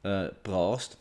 äh, 0.04 0.30
brauchst, 0.44 0.98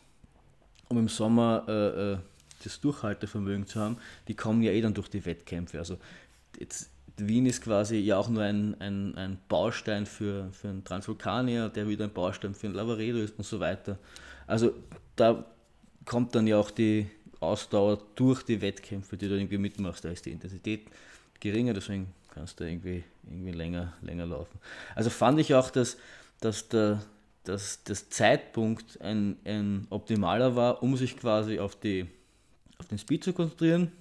um 0.89 0.97
im 0.97 1.07
Sommer 1.07 1.65
äh, 1.67 2.13
äh, 2.13 2.17
das 2.63 2.79
Durchhaltevermögen 2.79 3.65
zu 3.65 3.79
haben, 3.79 3.97
die 4.27 4.35
kommen 4.35 4.61
ja 4.61 4.71
eh 4.71 4.81
dann 4.81 4.93
durch 4.93 5.09
die 5.09 5.25
Wettkämpfe. 5.25 5.79
Also 5.79 5.97
jetzt 6.59 6.89
Wien 7.17 7.45
ist 7.45 7.61
quasi 7.61 7.97
ja 7.97 8.17
auch 8.17 8.29
nur 8.29 8.43
ein, 8.43 8.79
ein, 8.79 9.15
ein 9.15 9.37
Baustein 9.47 10.05
für, 10.05 10.49
für 10.51 10.69
einen 10.69 10.83
Transvulkanier, 10.83 11.69
der 11.69 11.87
wieder 11.87 12.05
ein 12.05 12.13
Baustein 12.13 12.55
für 12.55 12.67
einen 12.67 12.75
Lavaredo 12.75 13.19
ist 13.19 13.37
und 13.37 13.43
so 13.43 13.59
weiter. 13.59 13.97
Also 14.47 14.73
da 15.15 15.45
kommt 16.05 16.35
dann 16.35 16.47
ja 16.47 16.57
auch 16.57 16.71
die 16.71 17.07
Ausdauer 17.39 18.01
durch 18.15 18.43
die 18.43 18.61
Wettkämpfe, 18.61 19.17
die 19.17 19.27
du 19.27 19.35
irgendwie 19.35 19.57
mitmachst. 19.57 20.05
Da 20.05 20.09
ist 20.09 20.25
die 20.25 20.31
Intensität 20.31 20.87
geringer, 21.39 21.73
deswegen 21.73 22.13
kannst 22.33 22.59
du 22.59 22.63
irgendwie, 22.63 23.03
irgendwie 23.29 23.51
länger, 23.51 23.93
länger 24.01 24.25
laufen. 24.25 24.59
Also 24.95 25.09
fand 25.09 25.39
ich 25.39 25.53
auch, 25.53 25.69
dass, 25.69 25.97
dass 26.39 26.69
der, 26.69 27.01
dass 27.43 27.83
das 27.83 28.09
Zeitpunkt 28.09 29.01
ein, 29.01 29.37
ein 29.45 29.87
optimaler 29.89 30.55
war, 30.55 30.83
um 30.83 30.95
sich 30.95 31.17
quasi 31.17 31.59
auf, 31.59 31.79
die, 31.79 32.07
auf 32.77 32.87
den 32.87 32.97
Speed 32.97 33.23
zu 33.23 33.33
konzentrieren, 33.33 33.91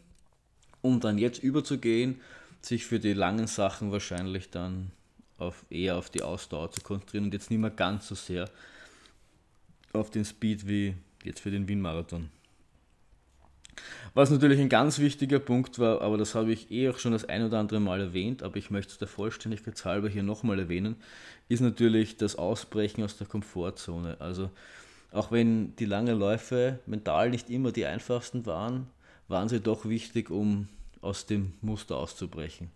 um 0.82 1.00
dann 1.00 1.18
jetzt 1.18 1.42
überzugehen 1.42 2.20
sich 2.60 2.86
für 2.86 3.00
die 3.00 3.14
langen 3.14 3.46
Sachen 3.46 3.90
wahrscheinlich 3.90 4.50
dann 4.50 4.90
auf, 5.38 5.64
eher 5.70 5.96
auf 5.96 6.10
die 6.10 6.22
Ausdauer 6.22 6.70
zu 6.70 6.82
konzentrieren 6.82 7.24
und 7.24 7.34
jetzt 7.34 7.50
nicht 7.50 7.60
mehr 7.60 7.70
ganz 7.70 8.08
so 8.08 8.14
sehr 8.14 8.50
auf 9.92 10.10
den 10.10 10.24
Speed 10.24 10.68
wie 10.68 10.94
jetzt 11.24 11.40
für 11.40 11.50
den 11.50 11.66
Wien-Marathon. 11.66 12.28
Was 14.14 14.30
natürlich 14.30 14.60
ein 14.60 14.68
ganz 14.68 14.98
wichtiger 14.98 15.38
Punkt 15.38 15.78
war, 15.78 16.00
aber 16.00 16.18
das 16.18 16.34
habe 16.34 16.52
ich 16.52 16.70
eh 16.70 16.88
auch 16.88 16.98
schon 16.98 17.12
das 17.12 17.24
ein 17.24 17.44
oder 17.44 17.58
andere 17.58 17.80
Mal 17.80 18.00
erwähnt, 18.00 18.42
aber 18.42 18.56
ich 18.56 18.70
möchte 18.70 18.92
es 18.92 18.98
der 18.98 19.08
Vollständigkeit 19.08 19.84
halber 19.84 20.08
hier 20.08 20.22
nochmal 20.22 20.58
erwähnen, 20.58 20.96
ist 21.48 21.60
natürlich 21.60 22.16
das 22.16 22.36
Ausbrechen 22.36 23.04
aus 23.04 23.16
der 23.16 23.26
Komfortzone. 23.26 24.16
Also 24.20 24.50
auch 25.12 25.30
wenn 25.30 25.74
die 25.76 25.84
langen 25.84 26.18
Läufe 26.18 26.78
mental 26.86 27.30
nicht 27.30 27.50
immer 27.50 27.72
die 27.72 27.86
einfachsten 27.86 28.46
waren, 28.46 28.88
waren 29.28 29.48
sie 29.48 29.60
doch 29.60 29.88
wichtig, 29.88 30.30
um 30.30 30.68
aus 31.02 31.26
dem 31.26 31.52
Muster 31.60 31.96
auszubrechen. 31.96 32.70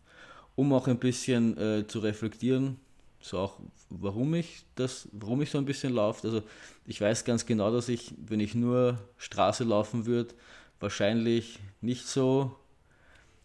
Um 0.56 0.72
auch 0.72 0.86
ein 0.86 0.98
bisschen 0.98 1.58
äh, 1.58 1.86
zu 1.86 1.98
reflektieren, 1.98 2.78
so 3.20 3.38
auch 3.38 3.58
warum 3.88 4.34
ich 4.34 4.64
das, 4.74 5.08
warum 5.12 5.42
ich 5.42 5.50
so 5.50 5.58
ein 5.58 5.64
bisschen 5.64 5.94
laufe. 5.94 6.26
Also 6.26 6.42
ich 6.86 7.00
weiß 7.00 7.24
ganz 7.24 7.46
genau, 7.46 7.72
dass 7.72 7.88
ich, 7.88 8.14
wenn 8.18 8.40
ich 8.40 8.54
nur 8.54 8.98
Straße 9.16 9.64
laufen 9.64 10.06
würde, 10.06 10.34
wahrscheinlich 10.84 11.58
nicht 11.80 12.06
so 12.06 12.54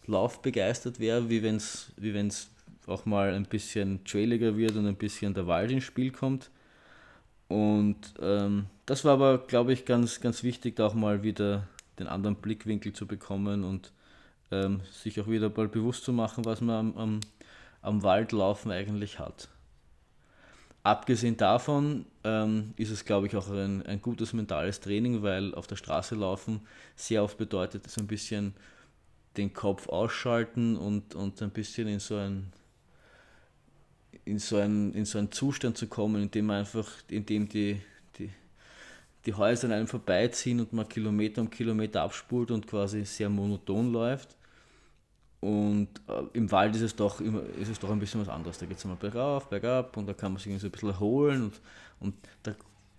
laufbegeistert 0.06 1.00
wäre, 1.00 1.30
wie 1.30 1.42
wenn 1.42 1.56
es 1.56 1.92
wie 1.98 2.14
wenn's 2.14 2.52
auch 2.86 3.06
mal 3.06 3.34
ein 3.34 3.46
bisschen 3.46 4.04
trailiger 4.04 4.58
wird 4.58 4.76
und 4.76 4.86
ein 4.86 4.96
bisschen 4.96 5.34
der 5.34 5.48
Wald 5.48 5.72
ins 5.72 5.84
Spiel 5.86 6.12
kommt. 6.12 6.50
Und 7.48 8.14
ähm, 8.22 8.66
das 8.86 9.06
war 9.06 9.14
aber, 9.14 9.38
glaube 9.40 9.74
ich, 9.74 9.86
ganz, 9.86 10.22
ganz 10.22 10.44
wichtig, 10.44 10.76
da 10.76 10.88
auch 10.88 10.94
mal 10.94 11.24
wieder 11.24 11.68
den 11.98 12.08
anderen 12.08 12.36
Blickwinkel 12.36 12.94
zu 12.94 13.08
bekommen 13.08 13.64
und 13.64 13.92
ähm, 14.52 14.82
sich 14.92 15.20
auch 15.22 15.28
wieder 15.28 15.50
mal 15.50 15.68
bewusst 15.68 16.04
zu 16.04 16.14
machen, 16.14 16.46
was 16.46 16.62
man 16.62 16.76
am, 16.76 16.98
am, 16.98 17.20
am 17.82 18.04
Waldlaufen 18.04 18.72
eigentlich 18.72 19.20
hat. 19.20 19.50
Abgesehen 20.84 21.36
davon 21.36 22.06
ähm, 22.24 22.74
ist 22.78 22.90
es, 22.90 23.04
glaube 23.04 23.28
ich, 23.28 23.36
auch 23.36 23.50
ein, 23.50 23.86
ein 23.86 24.02
gutes 24.02 24.34
mentales 24.34 24.80
Training, 24.80 25.22
weil 25.22 25.54
auf 25.54 25.68
der 25.68 25.76
Straße 25.76 26.16
laufen 26.16 26.62
sehr 26.96 27.24
oft 27.24 27.38
bedeutet, 27.38 27.90
so 27.90 28.02
ein 28.02 28.08
bisschen 28.08 28.54
den 29.38 29.54
Kopf 29.54 29.90
ausschalten 29.90 30.78
und, 30.78 31.16
und 31.16 31.42
ein 31.42 31.52
bisschen 31.52 31.88
in 31.88 32.00
so 32.00 32.16
ein 32.16 32.52
in 34.26 34.38
so, 34.38 34.58
einen, 34.58 34.94
in 34.94 35.06
so 35.06 35.18
einen 35.18 35.32
Zustand 35.32 35.78
zu 35.78 35.88
kommen, 35.88 36.22
in 36.22 36.32
dem 36.32 36.50
einfach, 36.52 36.88
in 37.10 37.26
dem 37.26 37.50
die, 37.50 37.82
die, 38.18 38.30
die 39.26 39.34
Häuser 39.34 39.68
an 39.68 39.74
einem 39.74 39.88
vorbeiziehen 39.88 40.60
und 40.60 40.72
man 40.72 40.88
Kilometer 40.88 41.42
um 41.42 41.50
Kilometer 41.50 42.04
abspult 42.04 42.52
und 42.52 42.68
quasi 42.68 43.06
sehr 43.06 43.30
monoton 43.30 43.92
läuft. 43.92 44.36
Und 45.42 45.88
äh, 46.08 46.24
im 46.34 46.52
Wald 46.52 46.76
ist 46.76 46.82
es, 46.82 46.96
doch 46.96 47.22
immer, 47.22 47.44
ist 47.58 47.70
es 47.70 47.80
doch 47.80 47.90
ein 47.90 48.00
bisschen 48.00 48.22
was 48.22 48.30
anderes. 48.30 48.58
Da 48.58 48.66
geht 48.66 48.78
es 48.78 48.84
immer 48.84 48.98
bergauf, 48.98 49.48
bergab 49.48 49.96
und 49.96 50.08
da 50.08 50.14
kann 50.14 50.34
man 50.34 50.42
sich 50.42 50.60
so 50.60 50.68
ein 50.68 50.72
bisschen 50.72 50.90
erholen 50.90 51.44
und, 51.44 51.62
und 52.00 52.16
da 52.44 52.56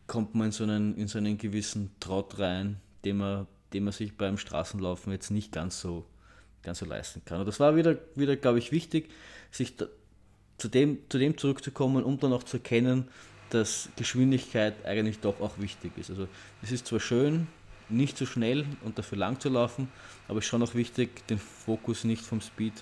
kommt 0.07 0.35
man 0.35 0.47
in 0.47 0.53
so, 0.53 0.65
einen, 0.65 0.97
in 0.97 1.07
so 1.07 1.19
einen 1.19 1.37
gewissen 1.37 1.91
Trott 2.01 2.39
rein, 2.39 2.81
den 3.05 3.19
man, 3.19 3.47
den 3.73 3.85
man 3.85 3.93
sich 3.93 4.17
beim 4.17 4.39
Straßenlaufen 4.39 5.13
jetzt 5.13 5.31
nicht 5.31 5.53
ganz 5.53 5.81
so, 5.81 6.07
ganz 6.63 6.79
so 6.79 6.87
leisten 6.87 7.23
kann. 7.25 7.41
Und 7.41 7.47
das 7.47 7.61
war 7.61 7.77
wieder, 7.77 7.97
wieder 8.17 8.37
glaube 8.37 8.59
ich, 8.59 8.73
wichtig, 8.73 9.11
sich 9.51 9.77
da, 9.77 9.87
zu, 10.57 10.69
dem, 10.69 10.99
zu 11.09 11.19
dem 11.19 11.37
zurückzukommen, 11.37 12.05
um 12.05 12.19
dann 12.19 12.33
auch 12.33 12.43
zu 12.43 12.57
erkennen, 12.57 13.09
dass 13.51 13.89
Geschwindigkeit 13.97 14.85
eigentlich 14.85 15.21
doch 15.21 15.41
auch 15.41 15.59
wichtig 15.59 15.93
ist. 15.97 16.11
Also 16.11 16.27
es 16.63 16.73
ist 16.73 16.87
zwar 16.87 17.01
schön, 17.01 17.49
nicht 17.91 18.17
zu 18.17 18.27
schnell 18.27 18.67
und 18.83 18.99
dafür 18.99 19.19
lang 19.19 19.41
zu 19.41 19.49
laufen, 19.49 19.89
aber 20.29 20.39
es 20.39 20.45
ist 20.45 20.51
schon 20.51 20.63
auch 20.63 20.75
wichtig, 20.75 21.27
den 21.27 21.39
Fokus 21.39 22.05
nicht 22.05 22.23
vom 22.23 22.41
Speed 22.41 22.73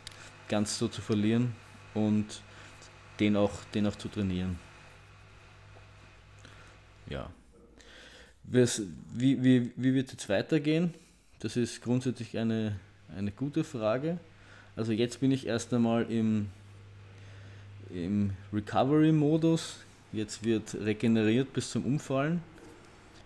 ganz 0.49 0.79
so 0.79 0.89
zu 0.89 1.01
verlieren 1.01 1.55
und 1.95 2.43
den 3.21 3.37
auch, 3.37 3.53
den 3.75 3.87
auch 3.87 3.97
zu 3.97 4.09
trainieren. 4.09 4.59
Ja. 7.09 7.31
Wie, 8.45 9.43
wie, 9.43 9.73
wie 9.77 9.95
wird 9.95 10.07
es 10.07 10.13
jetzt 10.13 10.29
weitergehen? 10.29 10.95
Das 11.41 11.57
ist 11.57 11.83
grundsätzlich 11.83 12.39
eine, 12.39 12.79
eine 13.15 13.31
gute 13.31 13.65
Frage. 13.65 14.19
Also 14.77 14.93
jetzt 14.93 15.21
bin 15.21 15.33
ich 15.33 15.47
erst 15.47 15.73
einmal 15.75 16.11
im, 16.11 16.49
im 17.91 18.33
Recovery-Modus. 18.53 19.77
Jetzt 20.13 20.45
wird 20.45 20.75
regeneriert 20.75 21.53
bis 21.53 21.71
zum 21.71 21.85
Umfallen 21.85 22.43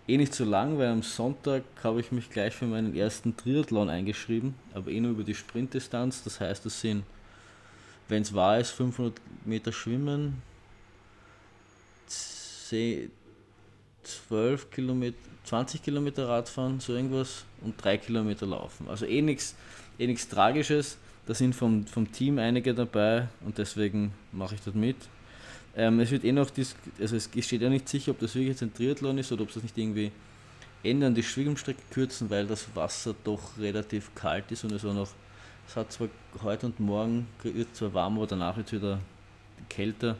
eh 0.07 0.17
nicht 0.17 0.33
so 0.33 0.43
lang, 0.43 0.77
weil 0.77 0.89
am 0.89 1.01
Sonntag 1.01 1.63
habe 1.83 1.99
ich 1.99 2.11
mich 2.11 2.29
gleich 2.29 2.53
für 2.53 2.65
meinen 2.65 2.95
ersten 2.95 3.35
Triathlon 3.37 3.89
eingeschrieben, 3.89 4.55
aber 4.73 4.91
eh 4.91 4.99
nur 4.99 5.11
über 5.11 5.23
die 5.23 5.35
Sprintdistanz. 5.35 6.23
Das 6.23 6.39
heißt, 6.39 6.65
das 6.65 6.81
sind, 6.81 7.03
wenn 8.09 8.21
es 8.21 8.33
wahr 8.33 8.59
ist, 8.59 8.71
500 8.71 9.19
Meter 9.45 9.71
Schwimmen, 9.71 10.41
10, 12.07 13.11
12 14.03 14.71
Kilometer, 14.71 15.17
20 15.45 15.83
Kilometer 15.83 16.27
Radfahren, 16.27 16.79
so 16.79 16.93
irgendwas 16.93 17.45
und 17.61 17.81
3 17.81 17.97
Kilometer 17.97 18.45
Laufen. 18.45 18.89
Also 18.89 19.05
eh 19.05 19.21
nichts 19.21 19.55
eh 19.97 20.13
Tragisches. 20.13 20.97
Da 21.25 21.33
sind 21.33 21.55
vom, 21.55 21.87
vom 21.87 22.11
Team 22.11 22.37
einige 22.37 22.73
dabei 22.73 23.29
und 23.45 23.57
deswegen 23.57 24.13
mache 24.33 24.55
ich 24.55 24.61
das 24.61 24.73
mit. 24.73 24.97
Ähm, 25.75 25.99
es 25.99 26.11
wird 26.11 26.23
eh 26.23 26.31
noch, 26.31 26.51
also 26.99 27.15
es 27.15 27.29
steht 27.39 27.61
ja 27.61 27.69
nicht 27.69 27.89
sicher, 27.89 28.11
ob 28.11 28.19
das 28.19 28.35
wirklich 28.35 28.49
jetzt 28.49 28.61
ein 28.61 28.73
Triathlon 28.73 29.17
ist 29.17 29.31
oder 29.31 29.43
ob 29.43 29.51
das 29.51 29.63
nicht 29.63 29.77
irgendwie 29.77 30.11
ändern, 30.83 31.15
die 31.15 31.23
Schwimmstrecke 31.23 31.81
kürzen, 31.89 32.29
weil 32.29 32.45
das 32.45 32.67
Wasser 32.75 33.15
doch 33.23 33.57
relativ 33.57 34.13
kalt 34.13 34.51
ist 34.51 34.63
und 34.63 34.71
es 34.73 34.85
auch 34.85 34.93
noch, 34.93 35.09
es 35.67 35.75
hat 35.75 35.91
zwar 35.91 36.09
heute 36.43 36.67
und 36.67 36.79
morgen 36.79 37.27
wird 37.41 37.75
zwar 37.75 37.93
warm, 37.93 38.17
aber 38.17 38.27
danach 38.27 38.57
wird 38.57 38.67
es 38.67 38.73
wieder 38.73 38.99
kälter 39.69 40.17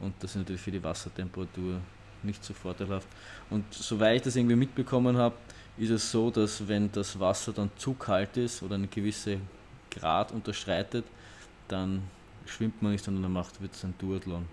und 0.00 0.14
das 0.20 0.30
ist 0.30 0.36
natürlich 0.36 0.60
für 0.60 0.70
die 0.70 0.82
Wassertemperatur 0.82 1.80
nicht 2.22 2.42
so 2.42 2.54
vorteilhaft. 2.54 3.08
Und 3.50 3.64
soweit 3.72 4.16
ich 4.16 4.22
das 4.22 4.36
irgendwie 4.36 4.56
mitbekommen 4.56 5.16
habe, 5.18 5.34
ist 5.76 5.90
es 5.90 6.10
so, 6.10 6.30
dass 6.30 6.66
wenn 6.66 6.90
das 6.92 7.18
Wasser 7.18 7.52
dann 7.52 7.70
zu 7.76 7.94
kalt 7.94 8.36
ist 8.36 8.62
oder 8.62 8.76
eine 8.76 8.86
gewisse 8.86 9.38
Grad 9.90 10.32
unterschreitet, 10.32 11.04
dann 11.68 12.02
schwimmt 12.46 12.80
man 12.80 12.92
nicht, 12.92 13.04
sondern 13.04 13.24
dann 13.24 13.32
macht 13.32 13.60
wird 13.60 13.74
es 13.74 13.84
ein 13.84 13.94
Duathlon. 13.98 14.46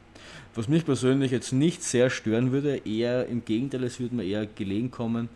Was 0.56 0.68
mich 0.68 0.86
persönlich 0.86 1.32
jetzt 1.32 1.54
nicht 1.54 1.84
sehr 1.84 2.10
stören 2.10 2.52
würde, 2.52 2.78
eher 2.86 3.28
im 3.28 3.46
Gegenteil, 3.46 3.84
es 3.84 4.00
würde 4.00 4.16
mir 4.16 4.24
eher 4.24 4.46
gelegen 4.46 4.92
kommen. 4.92 5.30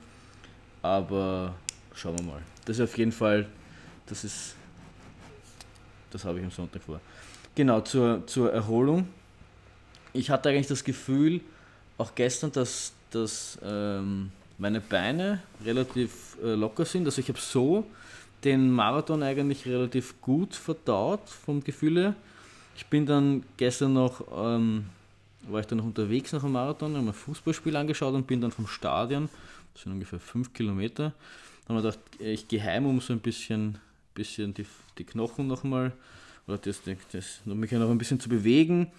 Aber 0.81 1.55
schauen 1.93 2.17
wir 2.19 2.25
mal. 2.25 2.41
Das 2.65 2.77
ist 2.77 2.83
auf 2.83 2.97
jeden 2.97 3.11
Fall, 3.11 3.47
das 4.07 4.23
ist, 4.23 4.55
das 6.11 6.25
habe 6.25 6.39
ich 6.39 6.45
am 6.45 6.51
Sonntag 6.51 6.83
vor. 6.83 6.99
Genau, 7.55 7.81
zur, 7.81 8.27
zur 8.27 8.51
Erholung. 8.51 9.07
Ich 10.11 10.29
hatte 10.29 10.49
eigentlich 10.49 10.67
das 10.67 10.83
Gefühl, 10.83 11.41
auch 11.97 12.13
gestern, 12.13 12.51
dass, 12.51 12.93
dass 13.11 13.57
ähm, 13.63 14.31
meine 14.57 14.81
Beine 14.81 15.41
relativ 15.63 16.37
äh, 16.43 16.55
locker 16.55 16.85
sind. 16.85 17.05
Also 17.05 17.21
ich 17.21 17.29
habe 17.29 17.39
so 17.39 17.85
den 18.43 18.71
Marathon 18.71 19.23
eigentlich 19.23 19.65
relativ 19.65 20.21
gut 20.21 20.55
verdaut 20.55 21.29
vom 21.29 21.63
Gefühl 21.63 21.97
her. 21.97 22.15
Ich 22.75 22.85
bin 22.87 23.05
dann 23.05 23.43
gestern 23.57 23.93
noch, 23.93 24.21
ähm, 24.35 24.85
war 25.47 25.61
ich 25.61 25.67
dann 25.67 25.77
noch 25.77 25.85
unterwegs 25.85 26.33
nach 26.33 26.41
dem 26.41 26.51
Marathon, 26.51 26.93
habe 26.93 27.03
mir 27.03 27.11
ein 27.11 27.13
Fußballspiel 27.13 27.75
angeschaut 27.75 28.13
und 28.13 28.27
bin 28.27 28.41
dann 28.41 28.51
vom 28.51 28.67
Stadion, 28.67 29.29
das 29.73 29.83
sind 29.83 29.93
ungefähr 29.93 30.19
fünf 30.19 30.53
Kilometer, 30.53 31.13
dann 31.67 31.77
habe 31.77 31.87
ich 31.87 31.93
gedacht, 31.95 32.21
ich 32.21 32.47
gehe 32.47 32.63
heim, 32.63 32.85
um 32.85 32.99
so 32.99 33.13
ein 33.13 33.19
bisschen, 33.19 33.77
bisschen 34.13 34.53
die, 34.53 34.65
die 34.97 35.03
Knochen 35.05 35.47
nochmal, 35.47 35.93
oder 36.47 36.57
das, 36.57 36.81
das, 37.11 37.41
um 37.45 37.59
mich 37.59 37.71
ja 37.71 37.79
noch 37.79 37.89
ein 37.89 37.97
bisschen 37.97 38.19
zu 38.19 38.29
bewegen 38.29 38.91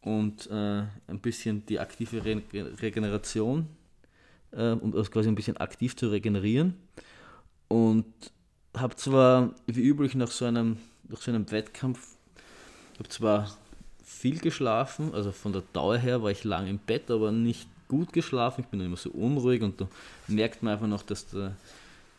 und 0.00 0.48
äh, 0.50 0.82
ein 1.06 1.20
bisschen 1.20 1.64
die 1.66 1.78
aktive 1.78 2.24
Re 2.24 2.42
Regeneration, 2.80 3.66
äh, 4.52 4.70
um 4.70 4.92
das 4.92 5.10
quasi 5.10 5.28
ein 5.28 5.34
bisschen 5.34 5.56
aktiv 5.58 5.96
zu 5.96 6.08
regenerieren. 6.08 6.74
Und 7.68 8.06
habe 8.76 8.96
zwar 8.96 9.54
wie 9.66 9.82
üblich 9.82 10.14
nach 10.14 10.30
so 10.30 10.46
einem, 10.46 10.78
nach 11.08 11.20
so 11.20 11.30
einem 11.30 11.50
Wettkampf, 11.50 12.17
habe 12.98 13.08
zwar 13.08 13.50
viel 14.04 14.38
geschlafen, 14.38 15.14
also 15.14 15.32
von 15.32 15.52
der 15.52 15.62
Dauer 15.72 15.98
her 15.98 16.22
war 16.22 16.30
ich 16.30 16.44
lang 16.44 16.66
im 16.66 16.78
Bett, 16.78 17.10
aber 17.10 17.30
nicht 17.30 17.68
gut 17.88 18.12
geschlafen. 18.12 18.62
Ich 18.62 18.66
bin 18.66 18.80
immer 18.80 18.96
so 18.96 19.10
unruhig 19.10 19.62
und 19.62 19.80
da 19.80 19.88
merkt 20.26 20.62
man 20.62 20.74
einfach 20.74 20.86
noch, 20.86 21.02
dass 21.02 21.26
der, 21.28 21.56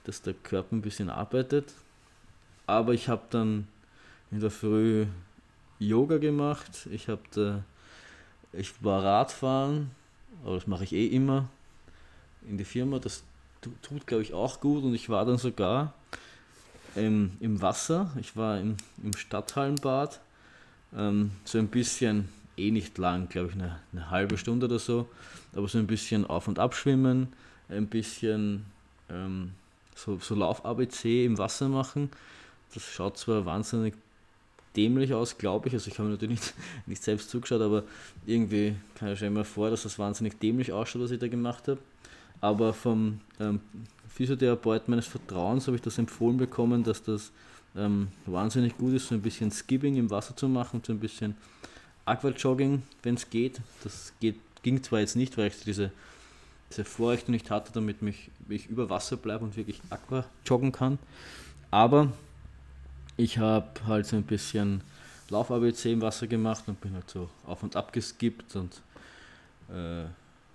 dass 0.03 0.21
der 0.21 0.33
Körper 0.33 0.75
ein 0.75 0.81
bisschen 0.81 1.09
arbeitet. 1.09 1.73
Aber 2.67 2.93
ich 2.93 3.07
habe 3.07 3.23
dann 3.29 3.67
in 4.31 4.39
der 4.39 4.51
Früh 4.51 5.07
Yoga 5.79 6.17
gemacht, 6.17 6.87
ich, 6.91 7.07
hab 7.07 7.31
da, 7.31 7.63
ich 8.53 8.83
war 8.83 9.03
Radfahren, 9.03 9.91
aber 10.43 10.55
das 10.55 10.67
mache 10.67 10.83
ich 10.83 10.93
eh 10.93 11.07
immer 11.07 11.49
in 12.47 12.57
die 12.57 12.65
Firma. 12.65 12.99
Das 12.99 13.23
tut, 13.81 14.05
glaube 14.05 14.23
ich, 14.23 14.33
auch 14.33 14.59
gut 14.59 14.83
und 14.83 14.93
ich 14.93 15.09
war 15.09 15.25
dann 15.25 15.37
sogar 15.37 15.93
ähm, 16.95 17.31
im 17.39 17.61
Wasser. 17.61 18.11
Ich 18.19 18.35
war 18.35 18.59
im, 18.59 18.77
im 19.03 19.15
Stadthallenbad, 19.15 20.19
ähm, 20.95 21.31
so 21.45 21.57
ein 21.57 21.67
bisschen, 21.67 22.29
eh 22.57 22.71
nicht 22.71 22.97
lang, 22.97 23.29
glaube 23.29 23.49
ich, 23.49 23.55
eine, 23.55 23.79
eine, 23.93 24.09
halbe 24.09 24.37
Stunde 24.37 24.65
oder 24.65 24.79
so, 24.79 25.07
aber 25.55 25.67
so 25.67 25.77
ein 25.77 25.87
bisschen 25.87 26.25
auf- 26.25 26.47
und 26.47 26.59
abschwimmen, 26.59 27.27
ein 27.69 27.87
bisschen 27.87 28.65
ähm, 29.09 29.51
so, 29.95 30.17
so 30.19 30.35
Lauf-ABC 30.35 31.25
im 31.25 31.37
Wasser 31.37 31.69
machen. 31.69 32.09
Das 32.73 32.83
schaut 32.83 33.17
zwar 33.17 33.45
wahnsinnig 33.45 33.95
dämlich 34.75 35.13
aus, 35.13 35.37
glaube 35.37 35.67
ich. 35.67 35.73
Also 35.73 35.89
ich 35.89 35.99
habe 35.99 36.09
natürlich 36.09 36.39
nicht, 36.39 36.53
nicht 36.85 37.03
selbst 37.03 37.29
zugeschaut, 37.29 37.61
aber 37.61 37.83
irgendwie 38.25 38.75
kann 38.95 39.11
ich 39.11 39.19
schon 39.19 39.29
immer 39.29 39.45
vor, 39.45 39.69
dass 39.69 39.83
das 39.83 39.99
wahnsinnig 39.99 40.39
dämlich 40.39 40.71
ausschaut, 40.71 41.03
was 41.03 41.11
ich 41.11 41.19
da 41.19 41.27
gemacht 41.27 41.67
habe. 41.67 41.79
Aber 42.41 42.73
vom 42.73 43.19
ähm, 43.39 43.59
Physiotherapeut 44.09 44.87
meines 44.87 45.07
Vertrauens 45.07 45.67
habe 45.67 45.75
ich 45.75 45.81
das 45.81 45.97
empfohlen 45.97 46.37
bekommen, 46.37 46.83
dass 46.83 47.03
das 47.03 47.31
ähm, 47.75 48.09
wahnsinnig 48.25 48.77
gut 48.77 48.93
ist, 48.93 49.07
so 49.07 49.15
ein 49.15 49.21
bisschen 49.21 49.51
Skipping 49.51 49.95
im 49.97 50.09
Wasser 50.09 50.35
zu 50.35 50.47
machen, 50.47 50.81
so 50.85 50.93
ein 50.93 50.99
bisschen 50.99 51.35
Aquajogging, 52.05 52.83
wenn 53.03 53.15
es 53.15 53.29
geht. 53.29 53.61
Das 53.83 54.13
geht, 54.19 54.39
ging 54.63 54.81
zwar 54.81 54.99
jetzt 54.99 55.15
nicht, 55.15 55.37
weil 55.37 55.47
ich 55.47 55.63
diese, 55.63 55.91
diese 56.69 56.85
Vorrichtung 56.85 57.33
nicht 57.33 57.51
hatte, 57.51 57.71
damit 57.73 58.01
mich, 58.01 58.31
ich 58.47 58.67
über 58.67 58.89
Wasser 58.89 59.17
bleibe 59.17 59.45
und 59.45 59.55
wirklich 59.55 59.81
Aqua 59.89 60.25
joggen 60.45 60.71
kann. 60.71 60.97
Aber 61.71 62.11
ich 63.17 63.37
habe 63.37 63.67
halt 63.85 64.05
so 64.05 64.15
ein 64.15 64.23
bisschen 64.23 64.81
Lauf-ABC 65.29 65.93
im 65.93 66.01
Wasser 66.01 66.25
gemacht 66.25 66.63
und 66.67 66.81
bin 66.81 66.93
halt 66.93 67.09
so 67.09 67.29
auf 67.45 67.61
und 67.61 67.75
ab 67.75 67.93
geskippt 67.93 68.55
und 68.55 68.81
äh, 69.71 70.05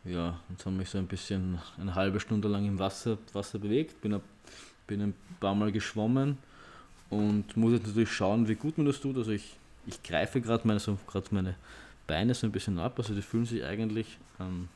ja, 0.05 0.41
und 0.49 0.67
habe 0.67 0.77
mich 0.77 0.91
so 0.91 0.99
ein 0.99 1.07
bisschen 1.07 1.59
eine 1.79 1.95
halbe 1.95 2.19
Stunde 2.19 2.49
lang 2.49 2.67
im 2.67 2.79
Wasser, 2.79 3.17
Wasser 3.33 3.59
bewegt, 3.59 4.01
bin, 4.01 4.21
bin 4.87 5.01
ein 5.01 5.15
paar 5.39 5.55
Mal 5.55 5.71
geschwommen 5.71 6.39
und 7.15 7.57
muss 7.57 7.73
jetzt 7.73 7.87
natürlich 7.87 8.13
schauen, 8.13 8.49
wie 8.49 8.55
gut 8.55 8.77
man 8.77 8.87
das 8.87 9.01
tut. 9.01 9.17
Also 9.17 9.31
ich, 9.31 9.57
ich 9.87 10.03
greife 10.03 10.41
gerade 10.41 10.67
meine, 10.67 10.81
so, 10.81 10.99
meine 11.31 11.55
Beine 12.07 12.35
so 12.35 12.47
ein 12.47 12.53
bisschen 12.53 12.79
ab, 12.79 12.99
also 12.99 13.15
die 13.15 13.23
fühlen 13.23 13.47
sich 13.47 13.65
eigentlich 13.65 14.19
ähm, 14.41 14.69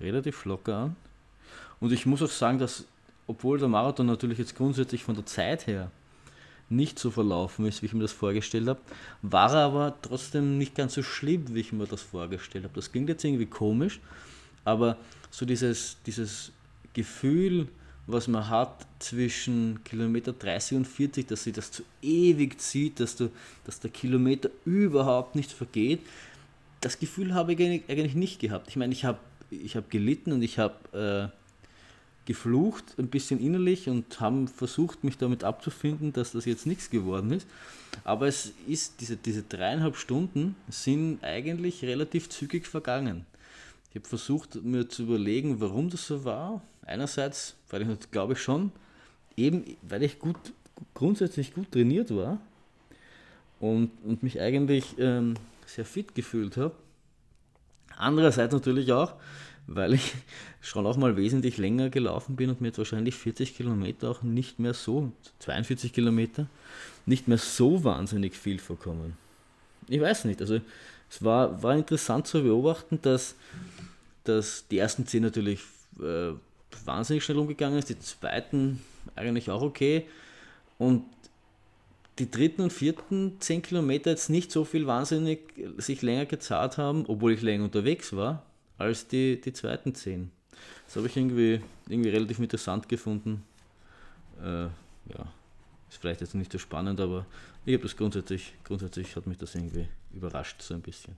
relativ 0.00 0.44
locker 0.44 0.76
an. 0.76 0.96
Und 1.80 1.92
ich 1.92 2.06
muss 2.06 2.22
auch 2.22 2.28
sagen, 2.28 2.58
dass 2.58 2.84
obwohl 3.26 3.58
der 3.58 3.68
Marathon 3.68 4.06
natürlich 4.06 4.38
jetzt 4.38 4.56
grundsätzlich 4.56 5.04
von 5.04 5.14
der 5.14 5.26
Zeit 5.26 5.66
her 5.66 5.90
nicht 6.70 6.98
so 6.98 7.10
verlaufen 7.10 7.66
ist, 7.66 7.82
wie 7.82 7.86
ich 7.86 7.92
mir 7.92 8.02
das 8.02 8.12
vorgestellt 8.12 8.68
habe, 8.68 8.80
war 9.22 9.52
er 9.52 9.64
aber 9.64 9.94
trotzdem 10.02 10.58
nicht 10.58 10.74
ganz 10.74 10.94
so 10.94 11.02
schlimm, 11.02 11.54
wie 11.54 11.60
ich 11.60 11.72
mir 11.72 11.86
das 11.86 12.02
vorgestellt 12.02 12.64
habe. 12.64 12.74
Das 12.74 12.92
klingt 12.92 13.08
jetzt 13.08 13.24
irgendwie 13.24 13.46
komisch, 13.46 14.00
aber 14.64 14.96
so 15.30 15.46
dieses, 15.46 15.96
dieses 16.04 16.52
Gefühl, 16.92 17.68
was 18.08 18.26
man 18.26 18.48
hat 18.48 18.86
zwischen 18.98 19.84
Kilometer 19.84 20.32
30 20.32 20.78
und 20.78 20.86
40, 20.86 21.28
dass 21.28 21.44
sich 21.44 21.52
das 21.52 21.70
zu 21.70 21.82
ewig 22.02 22.58
zieht, 22.58 23.00
dass, 23.00 23.16
du, 23.16 23.30
dass 23.64 23.80
der 23.80 23.90
Kilometer 23.90 24.48
überhaupt 24.64 25.36
nicht 25.36 25.52
vergeht, 25.52 26.00
das 26.80 26.98
Gefühl 26.98 27.34
habe 27.34 27.52
ich 27.52 27.60
eigentlich 27.60 28.14
nicht 28.14 28.40
gehabt. 28.40 28.68
Ich 28.68 28.76
meine, 28.76 28.92
ich 28.92 29.04
habe 29.04 29.18
ich 29.50 29.76
hab 29.76 29.90
gelitten 29.90 30.32
und 30.32 30.42
ich 30.42 30.58
habe 30.58 31.30
äh, 31.32 31.38
geflucht, 32.24 32.84
ein 32.98 33.08
bisschen 33.08 33.40
innerlich 33.40 33.88
und 33.88 34.20
haben 34.20 34.48
versucht, 34.48 35.04
mich 35.04 35.18
damit 35.18 35.44
abzufinden, 35.44 36.12
dass 36.12 36.32
das 36.32 36.46
jetzt 36.46 36.66
nichts 36.66 36.88
geworden 36.88 37.30
ist. 37.32 37.46
Aber 38.04 38.26
es 38.26 38.52
ist, 38.66 39.00
diese, 39.00 39.16
diese 39.16 39.42
dreieinhalb 39.42 39.96
Stunden 39.96 40.56
sind 40.70 41.22
eigentlich 41.22 41.82
relativ 41.84 42.30
zügig 42.30 42.66
vergangen. 42.66 43.26
Ich 43.90 43.96
habe 43.96 44.08
versucht, 44.08 44.62
mir 44.62 44.88
zu 44.88 45.02
überlegen, 45.02 45.60
warum 45.60 45.90
das 45.90 46.06
so 46.06 46.24
war. 46.24 46.62
Einerseits, 46.88 47.54
weil 47.70 47.82
ich 47.82 48.10
glaube 48.10 48.32
ich 48.32 48.40
schon, 48.40 48.72
eben 49.36 49.64
weil 49.82 50.02
ich 50.02 50.18
gut, 50.18 50.36
grundsätzlich 50.94 51.54
gut 51.54 51.70
trainiert 51.70 52.14
war 52.14 52.40
und, 53.60 53.90
und 54.04 54.22
mich 54.22 54.40
eigentlich 54.40 54.98
ähm, 54.98 55.34
sehr 55.66 55.84
fit 55.84 56.14
gefühlt 56.14 56.56
habe. 56.56 56.74
Andererseits 57.96 58.54
natürlich 58.54 58.92
auch, 58.92 59.14
weil 59.66 59.94
ich 59.94 60.14
schon 60.60 60.86
auch 60.86 60.96
mal 60.96 61.16
wesentlich 61.16 61.58
länger 61.58 61.90
gelaufen 61.90 62.36
bin 62.36 62.50
und 62.50 62.60
mir 62.60 62.68
jetzt 62.68 62.78
wahrscheinlich 62.78 63.16
40 63.16 63.56
Kilometer 63.56 64.10
auch 64.10 64.22
nicht 64.22 64.58
mehr 64.58 64.74
so, 64.74 65.12
42 65.40 65.92
Kilometer, 65.92 66.46
nicht 67.06 67.28
mehr 67.28 67.38
so 67.38 67.84
wahnsinnig 67.84 68.34
viel 68.34 68.58
vorkommen. 68.58 69.16
Ich 69.88 70.00
weiß 70.00 70.24
nicht, 70.24 70.40
also 70.40 70.60
es 71.10 71.22
war, 71.22 71.62
war 71.62 71.74
interessant 71.74 72.26
zu 72.26 72.42
beobachten, 72.42 72.98
dass, 73.02 73.34
dass 74.24 74.66
die 74.68 74.78
ersten 74.78 75.06
10 75.06 75.22
natürlich 75.22 75.60
äh, 76.00 76.32
wahnsinnig 76.84 77.24
schnell 77.24 77.38
umgegangen 77.38 77.78
ist, 77.78 77.88
die 77.88 77.98
zweiten 77.98 78.82
eigentlich 79.16 79.50
auch 79.50 79.62
okay 79.62 80.06
und 80.78 81.04
die 82.18 82.30
dritten 82.30 82.62
und 82.62 82.72
vierten 82.72 83.40
10 83.40 83.62
Kilometer 83.62 84.10
jetzt 84.10 84.28
nicht 84.28 84.50
so 84.50 84.64
viel 84.64 84.86
wahnsinnig 84.86 85.40
sich 85.76 86.02
länger 86.02 86.26
gezahlt 86.26 86.78
haben, 86.78 87.04
obwohl 87.06 87.32
ich 87.32 87.42
länger 87.42 87.64
unterwegs 87.64 88.14
war, 88.14 88.42
als 88.76 89.06
die, 89.06 89.40
die 89.40 89.52
zweiten 89.52 89.94
zehn. 89.94 90.30
Das 90.86 90.96
habe 90.96 91.06
ich 91.06 91.16
irgendwie, 91.16 91.60
irgendwie 91.88 92.10
relativ 92.10 92.38
interessant 92.38 92.88
gefunden. 92.88 93.44
Äh, 94.42 94.64
ja, 94.64 95.32
ist 95.88 95.98
vielleicht 96.00 96.20
jetzt 96.20 96.34
nicht 96.34 96.50
so 96.50 96.58
spannend, 96.58 97.00
aber 97.00 97.26
ich 97.64 97.74
habe 97.74 97.82
das 97.82 97.96
grundsätzlich, 97.96 98.54
grundsätzlich 98.64 99.14
hat 99.14 99.26
mich 99.26 99.38
das 99.38 99.54
irgendwie 99.54 99.86
überrascht, 100.12 100.62
so 100.62 100.74
ein 100.74 100.82
bisschen. 100.82 101.16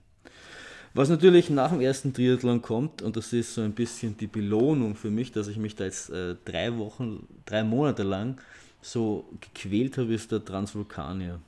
Was 0.93 1.07
natürlich 1.07 1.49
nach 1.49 1.71
dem 1.71 1.79
ersten 1.79 2.13
Triathlon 2.13 2.61
kommt, 2.61 3.01
und 3.01 3.15
das 3.15 3.31
ist 3.31 3.53
so 3.53 3.61
ein 3.61 3.71
bisschen 3.71 4.17
die 4.17 4.27
Belohnung 4.27 4.95
für 4.95 5.09
mich, 5.09 5.31
dass 5.31 5.47
ich 5.47 5.57
mich 5.57 5.75
da 5.75 5.85
jetzt 5.85 6.09
äh, 6.09 6.35
drei 6.43 6.77
Wochen, 6.77 7.27
drei 7.45 7.63
Monate 7.63 8.03
lang 8.03 8.41
so 8.81 9.25
gequält 9.39 9.97
habe, 9.97 10.13
ist 10.13 10.31
der 10.31 10.43
Transvulkanier. 10.43 11.39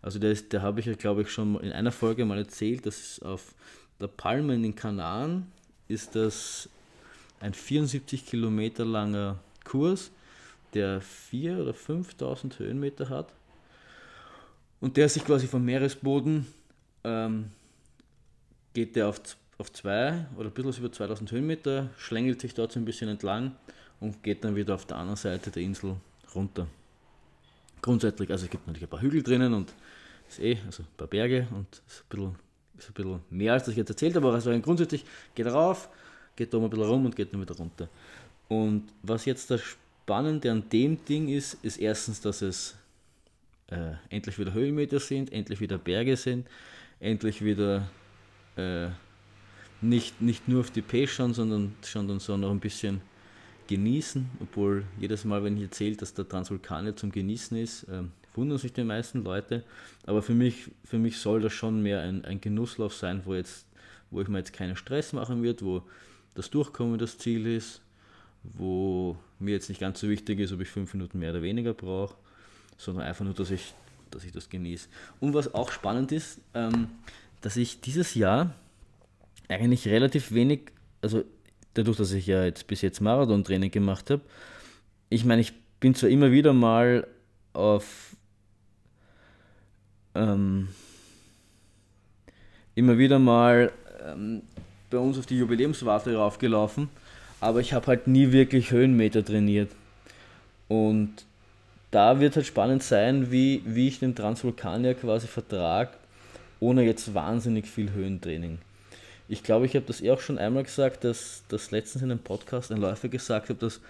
Also 0.00 0.18
der, 0.18 0.32
ist, 0.32 0.52
der 0.52 0.62
habe 0.62 0.80
ich 0.80 0.86
ja, 0.86 0.94
glaube 0.94 1.22
ich, 1.22 1.30
schon 1.30 1.60
in 1.60 1.70
einer 1.70 1.92
Folge 1.92 2.24
mal 2.24 2.38
erzählt, 2.38 2.84
dass 2.86 2.98
es 2.98 3.22
auf 3.22 3.54
der 4.00 4.08
Palme 4.08 4.54
in 4.54 4.64
den 4.64 4.74
Kanaren 4.74 5.46
ist 5.86 6.16
das 6.16 6.68
ein 7.38 7.54
74 7.54 8.26
Kilometer 8.26 8.84
langer 8.84 9.38
Kurs, 9.64 10.10
der 10.74 11.00
4.000 11.02 11.62
oder 11.62 11.72
5.000 11.72 12.58
Höhenmeter 12.58 13.08
hat 13.08 13.32
und 14.80 14.96
der 14.96 15.08
sich 15.08 15.24
quasi 15.24 15.46
vom 15.46 15.64
Meeresboden 15.64 16.46
ähm, 17.04 17.50
geht 18.74 18.96
der 18.96 19.08
auf, 19.08 19.20
auf 19.58 19.72
zwei 19.72 20.26
oder 20.36 20.48
ein 20.48 20.52
bisschen 20.52 20.84
über 20.84 20.92
2000 20.92 21.30
Höhenmeter, 21.32 21.90
schlängelt 21.96 22.40
sich 22.40 22.54
dort 22.54 22.72
so 22.72 22.80
ein 22.80 22.84
bisschen 22.84 23.08
entlang 23.08 23.52
und 24.00 24.22
geht 24.22 24.44
dann 24.44 24.56
wieder 24.56 24.74
auf 24.74 24.86
der 24.86 24.96
anderen 24.96 25.16
Seite 25.16 25.50
der 25.50 25.62
Insel 25.62 25.96
runter. 26.34 26.66
Grundsätzlich, 27.80 28.30
also 28.30 28.44
es 28.44 28.50
gibt 28.50 28.66
natürlich 28.66 28.86
ein 28.86 28.90
paar 28.90 29.02
Hügel 29.02 29.22
drinnen 29.22 29.54
und 29.54 29.72
ist 30.28 30.40
eh, 30.40 30.58
also 30.66 30.82
ein 30.82 30.88
paar 30.96 31.08
Berge 31.08 31.48
und 31.50 31.66
ist 31.86 32.04
ein 32.04 32.08
bisschen 32.08 32.36
ist 32.78 32.90
ein 32.90 32.94
bisschen 32.94 33.20
mehr, 33.30 33.52
als 33.52 33.68
ich 33.68 33.76
jetzt 33.76 33.90
erzählt 33.90 34.16
habe, 34.16 34.26
aber 34.26 34.34
also 34.36 34.58
grundsätzlich 34.60 35.04
geht 35.34 35.46
er 35.46 35.52
rauf, 35.52 35.88
geht 36.36 36.52
da 36.52 36.58
mal 36.58 36.64
ein 36.64 36.70
bisschen 36.70 36.86
rum 36.86 37.04
und 37.04 37.16
geht 37.16 37.32
dann 37.32 37.40
wieder 37.40 37.56
runter. 37.56 37.88
Und 38.48 38.84
was 39.02 39.24
jetzt 39.24 39.50
das 39.50 39.60
Spannende 39.60 40.50
an 40.50 40.68
dem 40.70 41.04
Ding 41.04 41.28
ist, 41.28 41.54
ist 41.62 41.78
erstens, 41.78 42.20
dass 42.20 42.42
es 42.42 42.76
äh, 43.68 43.94
endlich 44.10 44.38
wieder 44.38 44.52
Höhenmeter 44.52 45.00
sind, 45.00 45.32
endlich 45.32 45.60
wieder 45.60 45.78
Berge 45.78 46.16
sind, 46.16 46.46
endlich 47.00 47.44
wieder 47.44 47.88
äh, 48.56 48.88
nicht, 49.80 50.20
nicht 50.20 50.48
nur 50.48 50.60
auf 50.60 50.70
die 50.70 50.82
P 50.82 51.06
schauen, 51.06 51.34
sondern 51.34 51.74
schon 51.84 52.08
dann 52.08 52.20
so 52.20 52.36
noch 52.36 52.50
ein 52.50 52.60
bisschen 52.60 53.00
genießen, 53.66 54.28
obwohl 54.40 54.84
jedes 54.98 55.24
Mal, 55.24 55.42
wenn 55.44 55.56
ich 55.56 55.64
erzähle, 55.64 55.96
dass 55.96 56.14
der 56.14 56.28
Transvulkanier 56.28 56.94
zum 56.96 57.10
Genießen 57.10 57.56
ist, 57.56 57.84
äh, 57.84 58.02
wundern 58.34 58.58
sich 58.58 58.72
die 58.72 58.84
meisten 58.84 59.24
Leute. 59.24 59.64
Aber 60.06 60.22
für 60.22 60.34
mich, 60.34 60.70
für 60.84 60.98
mich 60.98 61.18
soll 61.18 61.40
das 61.40 61.52
schon 61.52 61.82
mehr 61.82 62.00
ein, 62.02 62.24
ein 62.24 62.40
Genusslauf 62.40 62.94
sein, 62.94 63.22
wo, 63.24 63.34
jetzt, 63.34 63.66
wo 64.10 64.20
ich 64.20 64.28
mir 64.28 64.38
jetzt 64.38 64.52
keinen 64.52 64.76
Stress 64.76 65.12
machen 65.12 65.42
wird, 65.42 65.62
wo 65.62 65.82
das 66.34 66.50
Durchkommen 66.50 66.98
das 66.98 67.18
Ziel 67.18 67.46
ist, 67.46 67.80
wo 68.42 69.16
mir 69.38 69.52
jetzt 69.52 69.68
nicht 69.68 69.80
ganz 69.80 70.00
so 70.00 70.08
wichtig 70.08 70.40
ist, 70.40 70.52
ob 70.52 70.60
ich 70.60 70.68
fünf 70.68 70.94
Minuten 70.94 71.18
mehr 71.18 71.30
oder 71.30 71.42
weniger 71.42 71.74
brauche, 71.74 72.14
sondern 72.78 73.04
einfach 73.04 73.24
nur, 73.24 73.34
dass 73.34 73.50
ich, 73.50 73.74
dass 74.10 74.24
ich 74.24 74.32
das 74.32 74.48
genieße. 74.48 74.88
Und 75.20 75.34
was 75.34 75.54
auch 75.54 75.70
spannend 75.70 76.12
ist, 76.12 76.40
ähm, 76.54 76.88
dass 77.42 77.56
ich 77.56 77.80
dieses 77.80 78.14
Jahr 78.14 78.54
eigentlich 79.48 79.86
relativ 79.86 80.32
wenig, 80.32 80.72
also 81.02 81.24
dadurch, 81.74 81.98
dass 81.98 82.12
ich 82.12 82.26
ja 82.26 82.44
jetzt 82.44 82.66
bis 82.66 82.80
jetzt 82.80 83.00
Marathon-Training 83.00 83.70
gemacht 83.70 84.10
habe, 84.10 84.22
ich 85.10 85.24
meine, 85.24 85.42
ich 85.42 85.52
bin 85.80 85.94
zwar 85.94 86.08
immer 86.08 86.30
wieder 86.32 86.52
mal 86.52 87.06
auf 87.52 88.16
ähm, 90.14 90.68
immer 92.74 92.98
wieder 92.98 93.18
mal 93.18 93.72
ähm, 94.06 94.42
bei 94.90 94.98
uns 94.98 95.18
auf 95.18 95.26
die 95.26 95.38
Jubiläumswarte 95.38 96.14
raufgelaufen, 96.14 96.88
aber 97.40 97.60
ich 97.60 97.72
habe 97.72 97.86
halt 97.88 98.06
nie 98.06 98.32
wirklich 98.32 98.70
Höhenmeter 98.70 99.24
trainiert. 99.24 99.70
Und 100.68 101.26
da 101.90 102.20
wird 102.20 102.36
halt 102.36 102.46
spannend 102.46 102.82
sein, 102.82 103.30
wie, 103.30 103.62
wie 103.66 103.88
ich 103.88 103.98
den 103.98 104.14
Transvulkanier 104.14 104.94
quasi 104.94 105.26
vertrag, 105.26 105.98
ohne 106.62 106.84
jetzt 106.84 107.12
wahnsinnig 107.12 107.66
viel 107.66 107.92
Höhentraining. 107.92 108.58
Ich 109.28 109.42
glaube, 109.42 109.66
ich 109.66 109.74
habe 109.74 109.84
das 109.86 110.00
eh 110.00 110.12
auch 110.12 110.20
schon 110.20 110.38
einmal 110.38 110.62
gesagt, 110.62 111.04
dass 111.04 111.42
das 111.48 111.72
letztens 111.72 112.02
in 112.02 112.10
einem 112.10 112.20
Podcast 112.20 112.70
ein 112.70 112.78
Läufer 112.78 113.08
gesagt 113.08 113.48
hat, 113.48 113.62
dass 113.62 113.80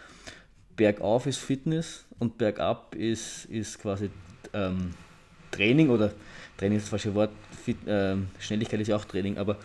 bergauf 0.74 1.26
ist 1.26 1.38
Fitness 1.38 2.04
und 2.18 2.38
bergab 2.38 2.94
ist, 2.94 3.44
ist 3.46 3.78
quasi 3.78 4.08
ähm, 4.54 4.94
Training 5.50 5.90
oder 5.90 6.12
Training 6.56 6.78
ist 6.78 6.84
das 6.84 6.90
falsche 6.90 7.14
Wort, 7.14 7.30
Fit, 7.62 7.76
ähm, 7.86 8.28
Schnelligkeit 8.38 8.80
ist 8.80 8.88
ja 8.88 8.96
auch 8.96 9.04
Training, 9.04 9.36
aber 9.36 9.58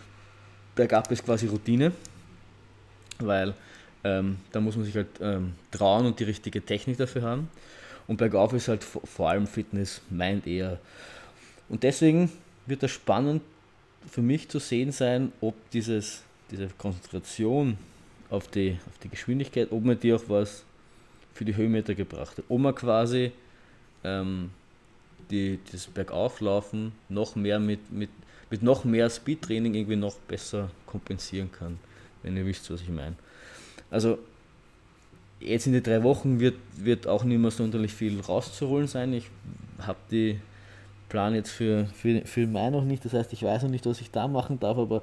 bergab 0.74 1.10
ist 1.10 1.24
quasi 1.24 1.46
Routine, 1.46 1.92
weil 3.20 3.54
ähm, 4.04 4.36
da 4.52 4.60
muss 4.60 4.76
man 4.76 4.84
sich 4.84 4.94
halt 4.94 5.08
ähm, 5.20 5.54
trauen 5.70 6.04
und 6.04 6.20
die 6.20 6.24
richtige 6.24 6.60
Technik 6.60 6.98
dafür 6.98 7.22
haben. 7.22 7.48
Und 8.06 8.18
bergauf 8.18 8.52
ist 8.52 8.68
halt 8.68 8.84
vor 8.84 9.30
allem 9.30 9.46
Fitness, 9.46 10.02
meint 10.10 10.46
er. 10.46 10.78
Und 11.68 11.82
deswegen 11.82 12.30
wird 12.68 12.82
das 12.82 12.90
spannend 12.90 13.42
für 14.10 14.22
mich 14.22 14.48
zu 14.48 14.58
sehen 14.58 14.92
sein, 14.92 15.32
ob 15.40 15.54
dieses, 15.70 16.22
diese 16.50 16.68
Konzentration 16.78 17.78
auf 18.30 18.48
die, 18.48 18.78
auf 18.86 18.98
die 18.98 19.08
Geschwindigkeit, 19.08 19.72
ob 19.72 19.84
man 19.84 19.98
die 19.98 20.12
auch 20.12 20.24
was 20.28 20.64
für 21.34 21.44
die 21.44 21.56
Höhenmeter 21.56 21.94
gebracht 21.94 22.38
hat. 22.38 22.44
Ob 22.48 22.60
man 22.60 22.74
quasi 22.74 23.32
ähm, 24.04 24.50
die, 25.30 25.58
das 25.72 25.86
Bergauflaufen 25.86 26.92
noch 27.08 27.36
mehr 27.36 27.58
mit, 27.58 27.92
mit, 27.92 28.10
mit 28.50 28.62
noch 28.62 28.84
mehr 28.84 29.08
Speedtraining 29.10 29.74
irgendwie 29.74 29.96
noch 29.96 30.16
besser 30.16 30.70
kompensieren 30.86 31.50
kann, 31.52 31.78
wenn 32.22 32.36
ihr 32.36 32.46
wisst, 32.46 32.70
was 32.70 32.80
ich 32.80 32.88
meine. 32.88 33.16
Also 33.90 34.18
jetzt 35.40 35.66
in 35.66 35.72
den 35.72 35.82
drei 35.82 36.02
Wochen 36.02 36.40
wird, 36.40 36.56
wird 36.76 37.06
auch 37.06 37.24
nicht 37.24 37.38
mehr 37.38 37.50
sonderlich 37.50 37.92
viel 37.92 38.20
rauszuholen 38.20 38.88
sein. 38.88 39.12
Ich 39.12 39.30
habe 39.78 39.98
die 40.10 40.38
Plan 41.08 41.34
jetzt 41.34 41.50
für, 41.50 41.86
für, 41.86 42.22
für 42.26 42.46
Mai 42.46 42.70
noch 42.70 42.84
nicht, 42.84 43.04
das 43.04 43.14
heißt, 43.14 43.32
ich 43.32 43.42
weiß 43.42 43.62
noch 43.62 43.70
nicht, 43.70 43.86
was 43.86 44.00
ich 44.00 44.10
da 44.10 44.28
machen 44.28 44.60
darf, 44.60 44.78
aber 44.78 45.02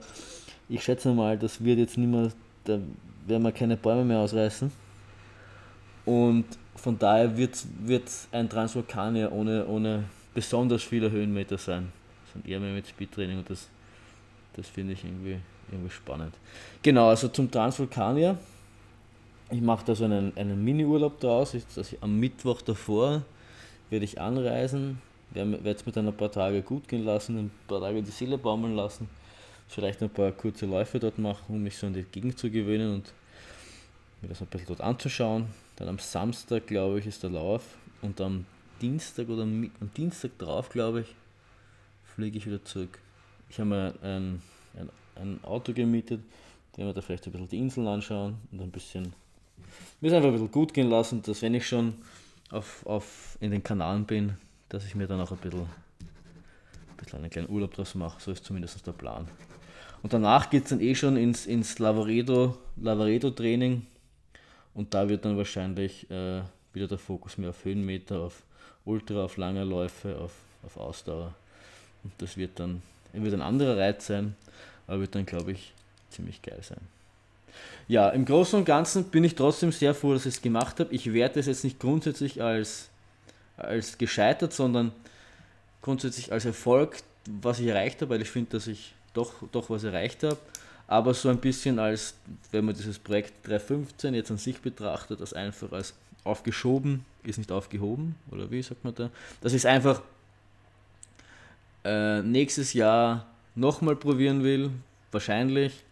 ich 0.70 0.84
schätze 0.84 1.14
mal, 1.14 1.38
das 1.38 1.64
wird 1.64 1.80
jetzt 1.80 1.98
nicht 1.98 2.10
mehr, 2.10 2.32
da 2.64 2.80
werden 3.28 3.44
wir 3.44 3.52
keine 3.52 3.78
Bäume 3.78 4.06
mehr 4.06 4.20
ausreißen. 4.20 4.72
Und 6.06 6.46
von 6.76 7.00
daher 7.00 7.36
wird 7.38 7.56
es 7.56 8.28
ein 8.32 8.50
Transvulkanier 8.50 9.32
ohne, 9.32 9.66
ohne 9.66 10.04
besonders 10.34 10.84
viele 10.84 11.10
Höhenmeter 11.10 11.58
sein. 11.58 11.92
Sondern 12.32 12.52
eher 12.52 12.60
mehr 12.60 12.74
mit 12.74 12.88
Speedtraining 12.88 13.40
und 13.40 13.50
das, 13.50 13.68
das 14.56 14.68
finde 14.68 14.94
ich 14.94 15.04
irgendwie, 15.04 15.40
irgendwie 15.72 15.90
spannend. 15.90 16.36
Genau, 16.84 17.10
also 17.10 17.28
zum 17.30 17.50
Transvulkanier. 17.50 18.38
Ich 19.50 19.62
mache 19.62 19.86
da 19.86 19.96
so 19.96 20.06
einen, 20.06 20.36
einen 20.38 20.64
Mini-Urlaub 20.64 21.20
draus. 21.20 21.56
Also 21.76 21.96
am 22.02 22.20
Mittwoch 22.20 22.62
davor 22.62 23.24
werde 23.90 24.06
ich 24.06 24.20
anreisen, 24.20 25.02
werde 25.32 25.70
es 25.70 25.86
mit 25.86 25.98
ein 25.98 26.16
paar 26.16 26.32
Tage 26.32 26.62
gut 26.62 26.88
gehen 26.88 27.04
lassen, 27.04 27.38
ein 27.38 27.52
paar 27.68 27.82
Tage 27.82 28.02
die 28.02 28.12
Seele 28.12 28.38
baumeln 28.38 28.76
lassen, 28.76 29.10
vielleicht 29.68 30.02
ein 30.02 30.10
paar 30.10 30.32
kurze 30.32 30.66
Läufe 30.66 31.00
dort 31.00 31.18
machen, 31.18 31.56
um 31.56 31.64
mich 31.64 31.78
so 31.78 31.88
an 31.88 31.94
die 31.94 32.04
Gegend 32.04 32.38
zu 32.38 32.50
gewöhnen 32.50 32.94
und 32.94 33.14
mir 34.22 34.30
das 34.30 34.42
ein 34.42 34.48
bisschen 34.48 34.68
dort 34.68 34.82
anzuschauen. 34.82 35.48
Dann 35.76 35.90
am 35.90 36.00
Samstag, 36.00 36.68
glaube 36.68 37.00
ich, 37.00 37.08
ist 37.08 37.24
der 37.24 37.32
Lauf 37.32 37.64
und 38.02 38.20
am 38.22 38.46
Dienstag 38.82 39.28
oder 39.30 39.44
am 39.44 39.72
Dienstag 39.96 40.38
drauf, 40.38 40.70
glaube 40.70 41.02
ich, 41.02 41.08
fliege 42.04 42.38
ich 42.38 42.46
wieder 42.46 42.64
zurück. 42.64 43.00
Ich 43.50 43.60
habe 43.60 43.70
mir 43.70 43.94
ein, 44.02 44.42
ein, 44.78 44.90
ein 45.16 45.40
Auto 45.44 45.74
gemietet, 45.74 46.22
den 46.78 46.86
wir 46.86 46.94
da 46.94 47.02
vielleicht 47.02 47.26
ein 47.26 47.32
bisschen 47.32 47.50
die 47.50 47.60
Inseln 47.60 47.88
anschauen 47.88 48.38
und 48.52 48.62
ein 48.62 48.72
bisschen, 48.72 49.14
mir 50.02 50.08
ist 50.08 50.14
einfach 50.14 50.28
ein 50.28 50.34
bisschen 50.34 50.52
gut 50.52 50.74
gehen 50.74 50.90
lassen, 50.90 51.22
dass 51.22 51.42
wenn 51.42 51.54
ich 51.54 51.68
schon 51.68 51.96
auf, 52.52 52.86
auf 52.86 53.38
in 53.40 53.52
den 53.52 53.64
Kanalen 53.64 54.06
bin, 54.06 54.38
dass 54.70 54.86
ich 54.86 54.96
mir 54.96 55.08
dann 55.08 55.22
auch 55.22 55.32
ein 55.32 55.38
bisschen, 55.38 55.62
ein 55.62 56.98
bisschen 56.98 57.20
einen 57.20 57.30
kleinen 57.30 57.50
Urlaub 57.50 57.74
draus 57.74 57.96
mache. 57.96 58.22
So 58.22 58.32
ist 58.32 58.46
zumindest 58.46 58.86
der 58.86 58.92
Plan. 58.92 59.28
Und 60.04 60.14
danach 60.14 60.50
geht 60.50 60.64
es 60.64 60.70
dann 60.70 60.82
eh 60.82 60.96
schon 60.96 61.18
ins, 61.18 61.46
ins 61.46 61.80
Lavaredo, 61.80 62.58
Lavaredo-Training. 62.78 63.86
Und 64.74 64.94
da 64.94 65.08
wird 65.10 65.26
dann 65.26 65.38
wahrscheinlich 65.38 66.10
äh, 66.12 66.42
wieder 66.74 66.88
der 66.88 66.98
Fokus 66.98 67.38
mehr 67.38 67.50
auf 67.50 67.64
Höhenmeter, 67.64 68.20
auf 68.20 68.44
Ultra, 68.84 69.24
auf 69.24 69.38
lange 69.38 69.64
Läufe, 69.64 70.18
auf, 70.18 70.34
auf 70.64 70.78
Ausdauer. 70.78 71.34
Und 72.04 72.14
das 72.20 72.38
wird 72.38 72.60
dann 72.60 72.82
wird 73.24 73.34
ein 73.34 73.42
anderer 73.42 73.78
Reiz 73.78 74.08
sein, 74.08 74.36
aber 74.88 75.02
wird 75.02 75.16
dann, 75.16 75.26
glaube 75.26 75.52
ich, 75.52 75.74
ziemlich 76.10 76.42
geil 76.42 76.60
sein. 76.62 76.80
Ja, 77.88 78.10
im 78.10 78.26
Großen 78.26 78.60
und 78.60 78.66
Ganzen 78.66 79.06
bin 79.06 79.24
ich 79.24 79.36
trotzdem 79.36 79.72
sehr 79.72 79.94
froh, 79.94 80.14
dass 80.14 80.26
ich 80.26 80.36
es 80.36 80.42
gemacht 80.42 80.80
habe. 80.80 80.94
Ich 80.94 81.14
werte 81.14 81.40
es 81.40 81.46
jetzt 81.46 81.64
nicht 81.64 81.80
grundsätzlich 81.80 82.42
als, 82.42 82.90
als 83.58 83.98
gescheitert, 83.98 84.54
sondern 84.54 84.92
grundsätzlich 85.82 86.32
als 86.32 86.46
Erfolg, 86.46 86.98
was 87.42 87.60
ich 87.60 87.68
erreicht 87.68 88.02
habe, 88.02 88.16
weil 88.16 88.22
ich 88.22 88.30
finde, 88.30 88.52
dass 88.52 88.68
ich 88.68 88.94
doch, 89.14 89.34
doch 89.52 89.70
was 89.70 89.84
erreicht 89.84 90.24
habe 90.24 90.38
aber 90.88 91.14
so 91.14 91.30
ein 91.30 91.40
bisschen 91.40 91.80
als, 91.80 92.16
wenn 92.52 92.66
man 92.66 92.76
dieses 92.76 93.00
Projekt 93.00 93.48
315 93.48 94.14
jetzt 94.14 94.32
an 94.32 94.38
sich 94.38 94.60
betrachtet, 94.60 95.20
als 95.20 95.34
einfach 95.34 95.72
als 95.72 95.94
aufgeschoben, 96.24 97.06
ist 97.24 97.38
nicht 97.38 97.52
aufgehoben, 97.52 98.16
oder 98.32 98.50
wie 98.52 98.62
sagt 98.62 98.84
man 98.84 98.94
da? 98.94 99.10
Das 99.42 99.54
ist 99.54 99.66
einfach 99.66 100.02
äh, 101.84 102.22
nächstes 102.22 102.74
Jahr 102.74 103.26
nochmal 103.56 103.96
probieren 103.96 104.44
will, 104.44 104.72
wahrscheinlich, 105.12 105.84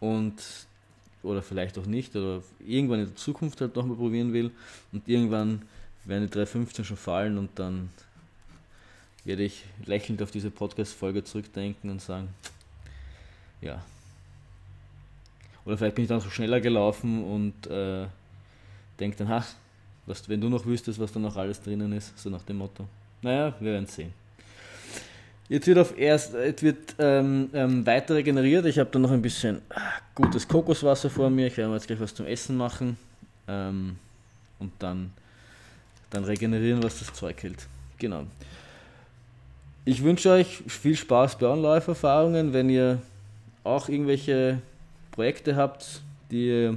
und 0.00 0.34
oder 1.22 1.42
vielleicht 1.42 1.78
auch 1.78 1.84
nicht, 1.84 2.16
oder 2.16 2.42
irgendwann 2.66 3.00
in 3.00 3.06
der 3.06 3.16
Zukunft 3.16 3.60
halt 3.60 3.76
nochmal 3.76 3.96
probieren 3.96 4.32
will, 4.32 4.50
und 4.92 5.08
irgendwann 5.08 5.62
werden 6.10 6.24
die 6.24 6.30
315 6.30 6.84
schon 6.84 6.96
fallen 6.98 7.38
und 7.38 7.58
dann 7.58 7.88
werde 9.24 9.44
ich 9.44 9.64
lächelnd 9.84 10.22
auf 10.22 10.30
diese 10.30 10.50
Podcast-Folge 10.50 11.24
zurückdenken 11.24 11.90
und 11.90 12.02
sagen, 12.02 12.28
ja, 13.60 13.82
oder 15.64 15.78
vielleicht 15.78 15.94
bin 15.94 16.04
ich 16.04 16.08
dann 16.08 16.20
so 16.20 16.30
schneller 16.30 16.60
gelaufen 16.60 17.24
und 17.24 17.66
äh, 17.66 18.06
denke 18.98 19.16
dann, 19.18 19.28
ha, 19.28 19.44
was, 20.06 20.28
wenn 20.28 20.40
du 20.40 20.48
noch 20.48 20.64
wüsstest, 20.66 20.98
was 20.98 21.12
da 21.12 21.20
noch 21.20 21.36
alles 21.36 21.62
drinnen 21.62 21.92
ist, 21.92 22.18
so 22.18 22.30
nach 22.30 22.42
dem 22.42 22.58
Motto. 22.58 22.86
Naja, 23.22 23.54
wir 23.60 23.72
werden 23.72 23.86
sehen. 23.86 24.12
Jetzt 25.48 25.66
wird 25.66 25.78
auf 25.78 25.98
erst, 25.98 26.34
jetzt 26.34 26.62
wird 26.62 26.94
ähm, 26.98 27.50
ähm, 27.52 27.84
weiter 27.84 28.14
regeneriert. 28.14 28.66
Ich 28.66 28.78
habe 28.78 28.88
da 28.90 28.98
noch 28.98 29.10
ein 29.10 29.20
bisschen 29.20 29.60
ah, 29.70 29.80
gutes 30.14 30.46
Kokoswasser 30.46 31.10
vor 31.10 31.28
mir. 31.28 31.48
Ich 31.48 31.56
werde 31.56 31.68
mir 31.68 31.76
jetzt 31.76 31.88
gleich 31.88 32.00
was 32.00 32.14
zum 32.14 32.26
Essen 32.26 32.56
machen 32.56 32.96
ähm, 33.48 33.96
und 34.60 34.72
dann, 34.78 35.12
dann 36.10 36.24
regenerieren, 36.24 36.82
was 36.82 36.98
das 36.98 37.12
Zeug 37.12 37.42
hält. 37.42 37.66
Genau. 37.98 38.24
Ich 39.84 40.02
wünsche 40.02 40.30
euch 40.30 40.62
viel 40.66 40.96
Spaß 40.96 41.38
bei 41.38 41.46
Online-Erfahrungen. 41.46 42.52
Wenn 42.52 42.68
ihr 42.68 43.00
auch 43.64 43.88
irgendwelche 43.88 44.60
Projekte 45.10 45.56
habt, 45.56 46.02
die, 46.30 46.76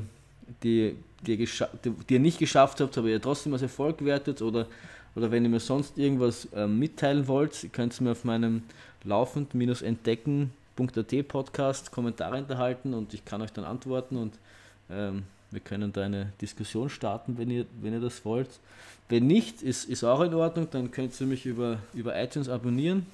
die, 0.64 0.96
die, 1.26 1.38
die, 1.38 1.90
die 1.90 2.14
ihr 2.14 2.20
nicht 2.20 2.40
geschafft 2.40 2.82
habt, 2.82 2.98
aber 2.98 3.08
ihr 3.08 3.22
trotzdem 3.22 3.54
als 3.54 3.62
Erfolg 3.62 4.04
wertet 4.04 4.42
oder, 4.42 4.68
oder 5.16 5.32
wenn 5.32 5.44
ihr 5.44 5.50
mir 5.50 5.60
sonst 5.60 5.98
irgendwas 5.98 6.46
äh, 6.54 6.68
mitteilen 6.68 7.28
wollt, 7.28 7.70
könnt 7.74 8.00
ihr 8.00 8.04
mir 8.04 8.12
auf 8.12 8.24
meinem 8.24 8.64
laufend-entdecken.at 9.04 11.28
Podcast 11.28 11.92
Kommentare 11.92 12.38
hinterhalten 12.38 12.94
und 12.94 13.14
ich 13.14 13.26
kann 13.26 13.42
euch 13.42 13.52
dann 13.52 13.66
antworten 13.66 14.18
und 14.18 14.40
ähm, 14.90 15.24
wir 15.54 15.62
können 15.62 15.94
da 15.94 16.04
eine 16.04 16.34
Diskussion 16.42 16.90
starten, 16.90 17.38
wenn 17.38 17.50
ihr, 17.50 17.66
wenn 17.82 17.94
ihr 17.94 18.00
das 18.00 18.26
wollt. 18.26 18.50
Wenn 19.10 19.28
nicht, 19.28 19.62
ist, 19.62 19.86
ist 19.86 20.04
auch 20.04 20.22
in 20.22 20.34
Ordnung, 20.34 20.68
dann 20.72 20.92
könnt 20.92 21.20
ihr 21.20 21.28
mich 21.28 21.46
über, 21.46 21.80
über 21.94 22.20
iTunes 22.22 22.50
abonnieren 22.50 23.06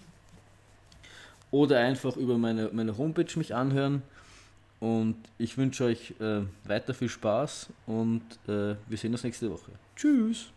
oder 1.51 1.79
einfach 1.79 2.15
über 2.15 2.37
meine, 2.37 2.69
meine 2.71 2.97
Homepage 2.97 3.37
mich 3.37 3.53
anhören. 3.55 4.01
Und 4.79 5.17
ich 5.37 5.57
wünsche 5.57 5.83
euch 5.83 6.13
äh, 6.21 6.41
weiter 6.63 6.93
viel 6.93 7.09
Spaß 7.09 7.67
und 7.85 8.21
äh, 8.47 8.75
wir 8.87 8.97
sehen 8.97 9.11
uns 9.11 9.23
nächste 9.23 9.51
Woche. 9.51 9.71
Tschüss! 9.95 10.51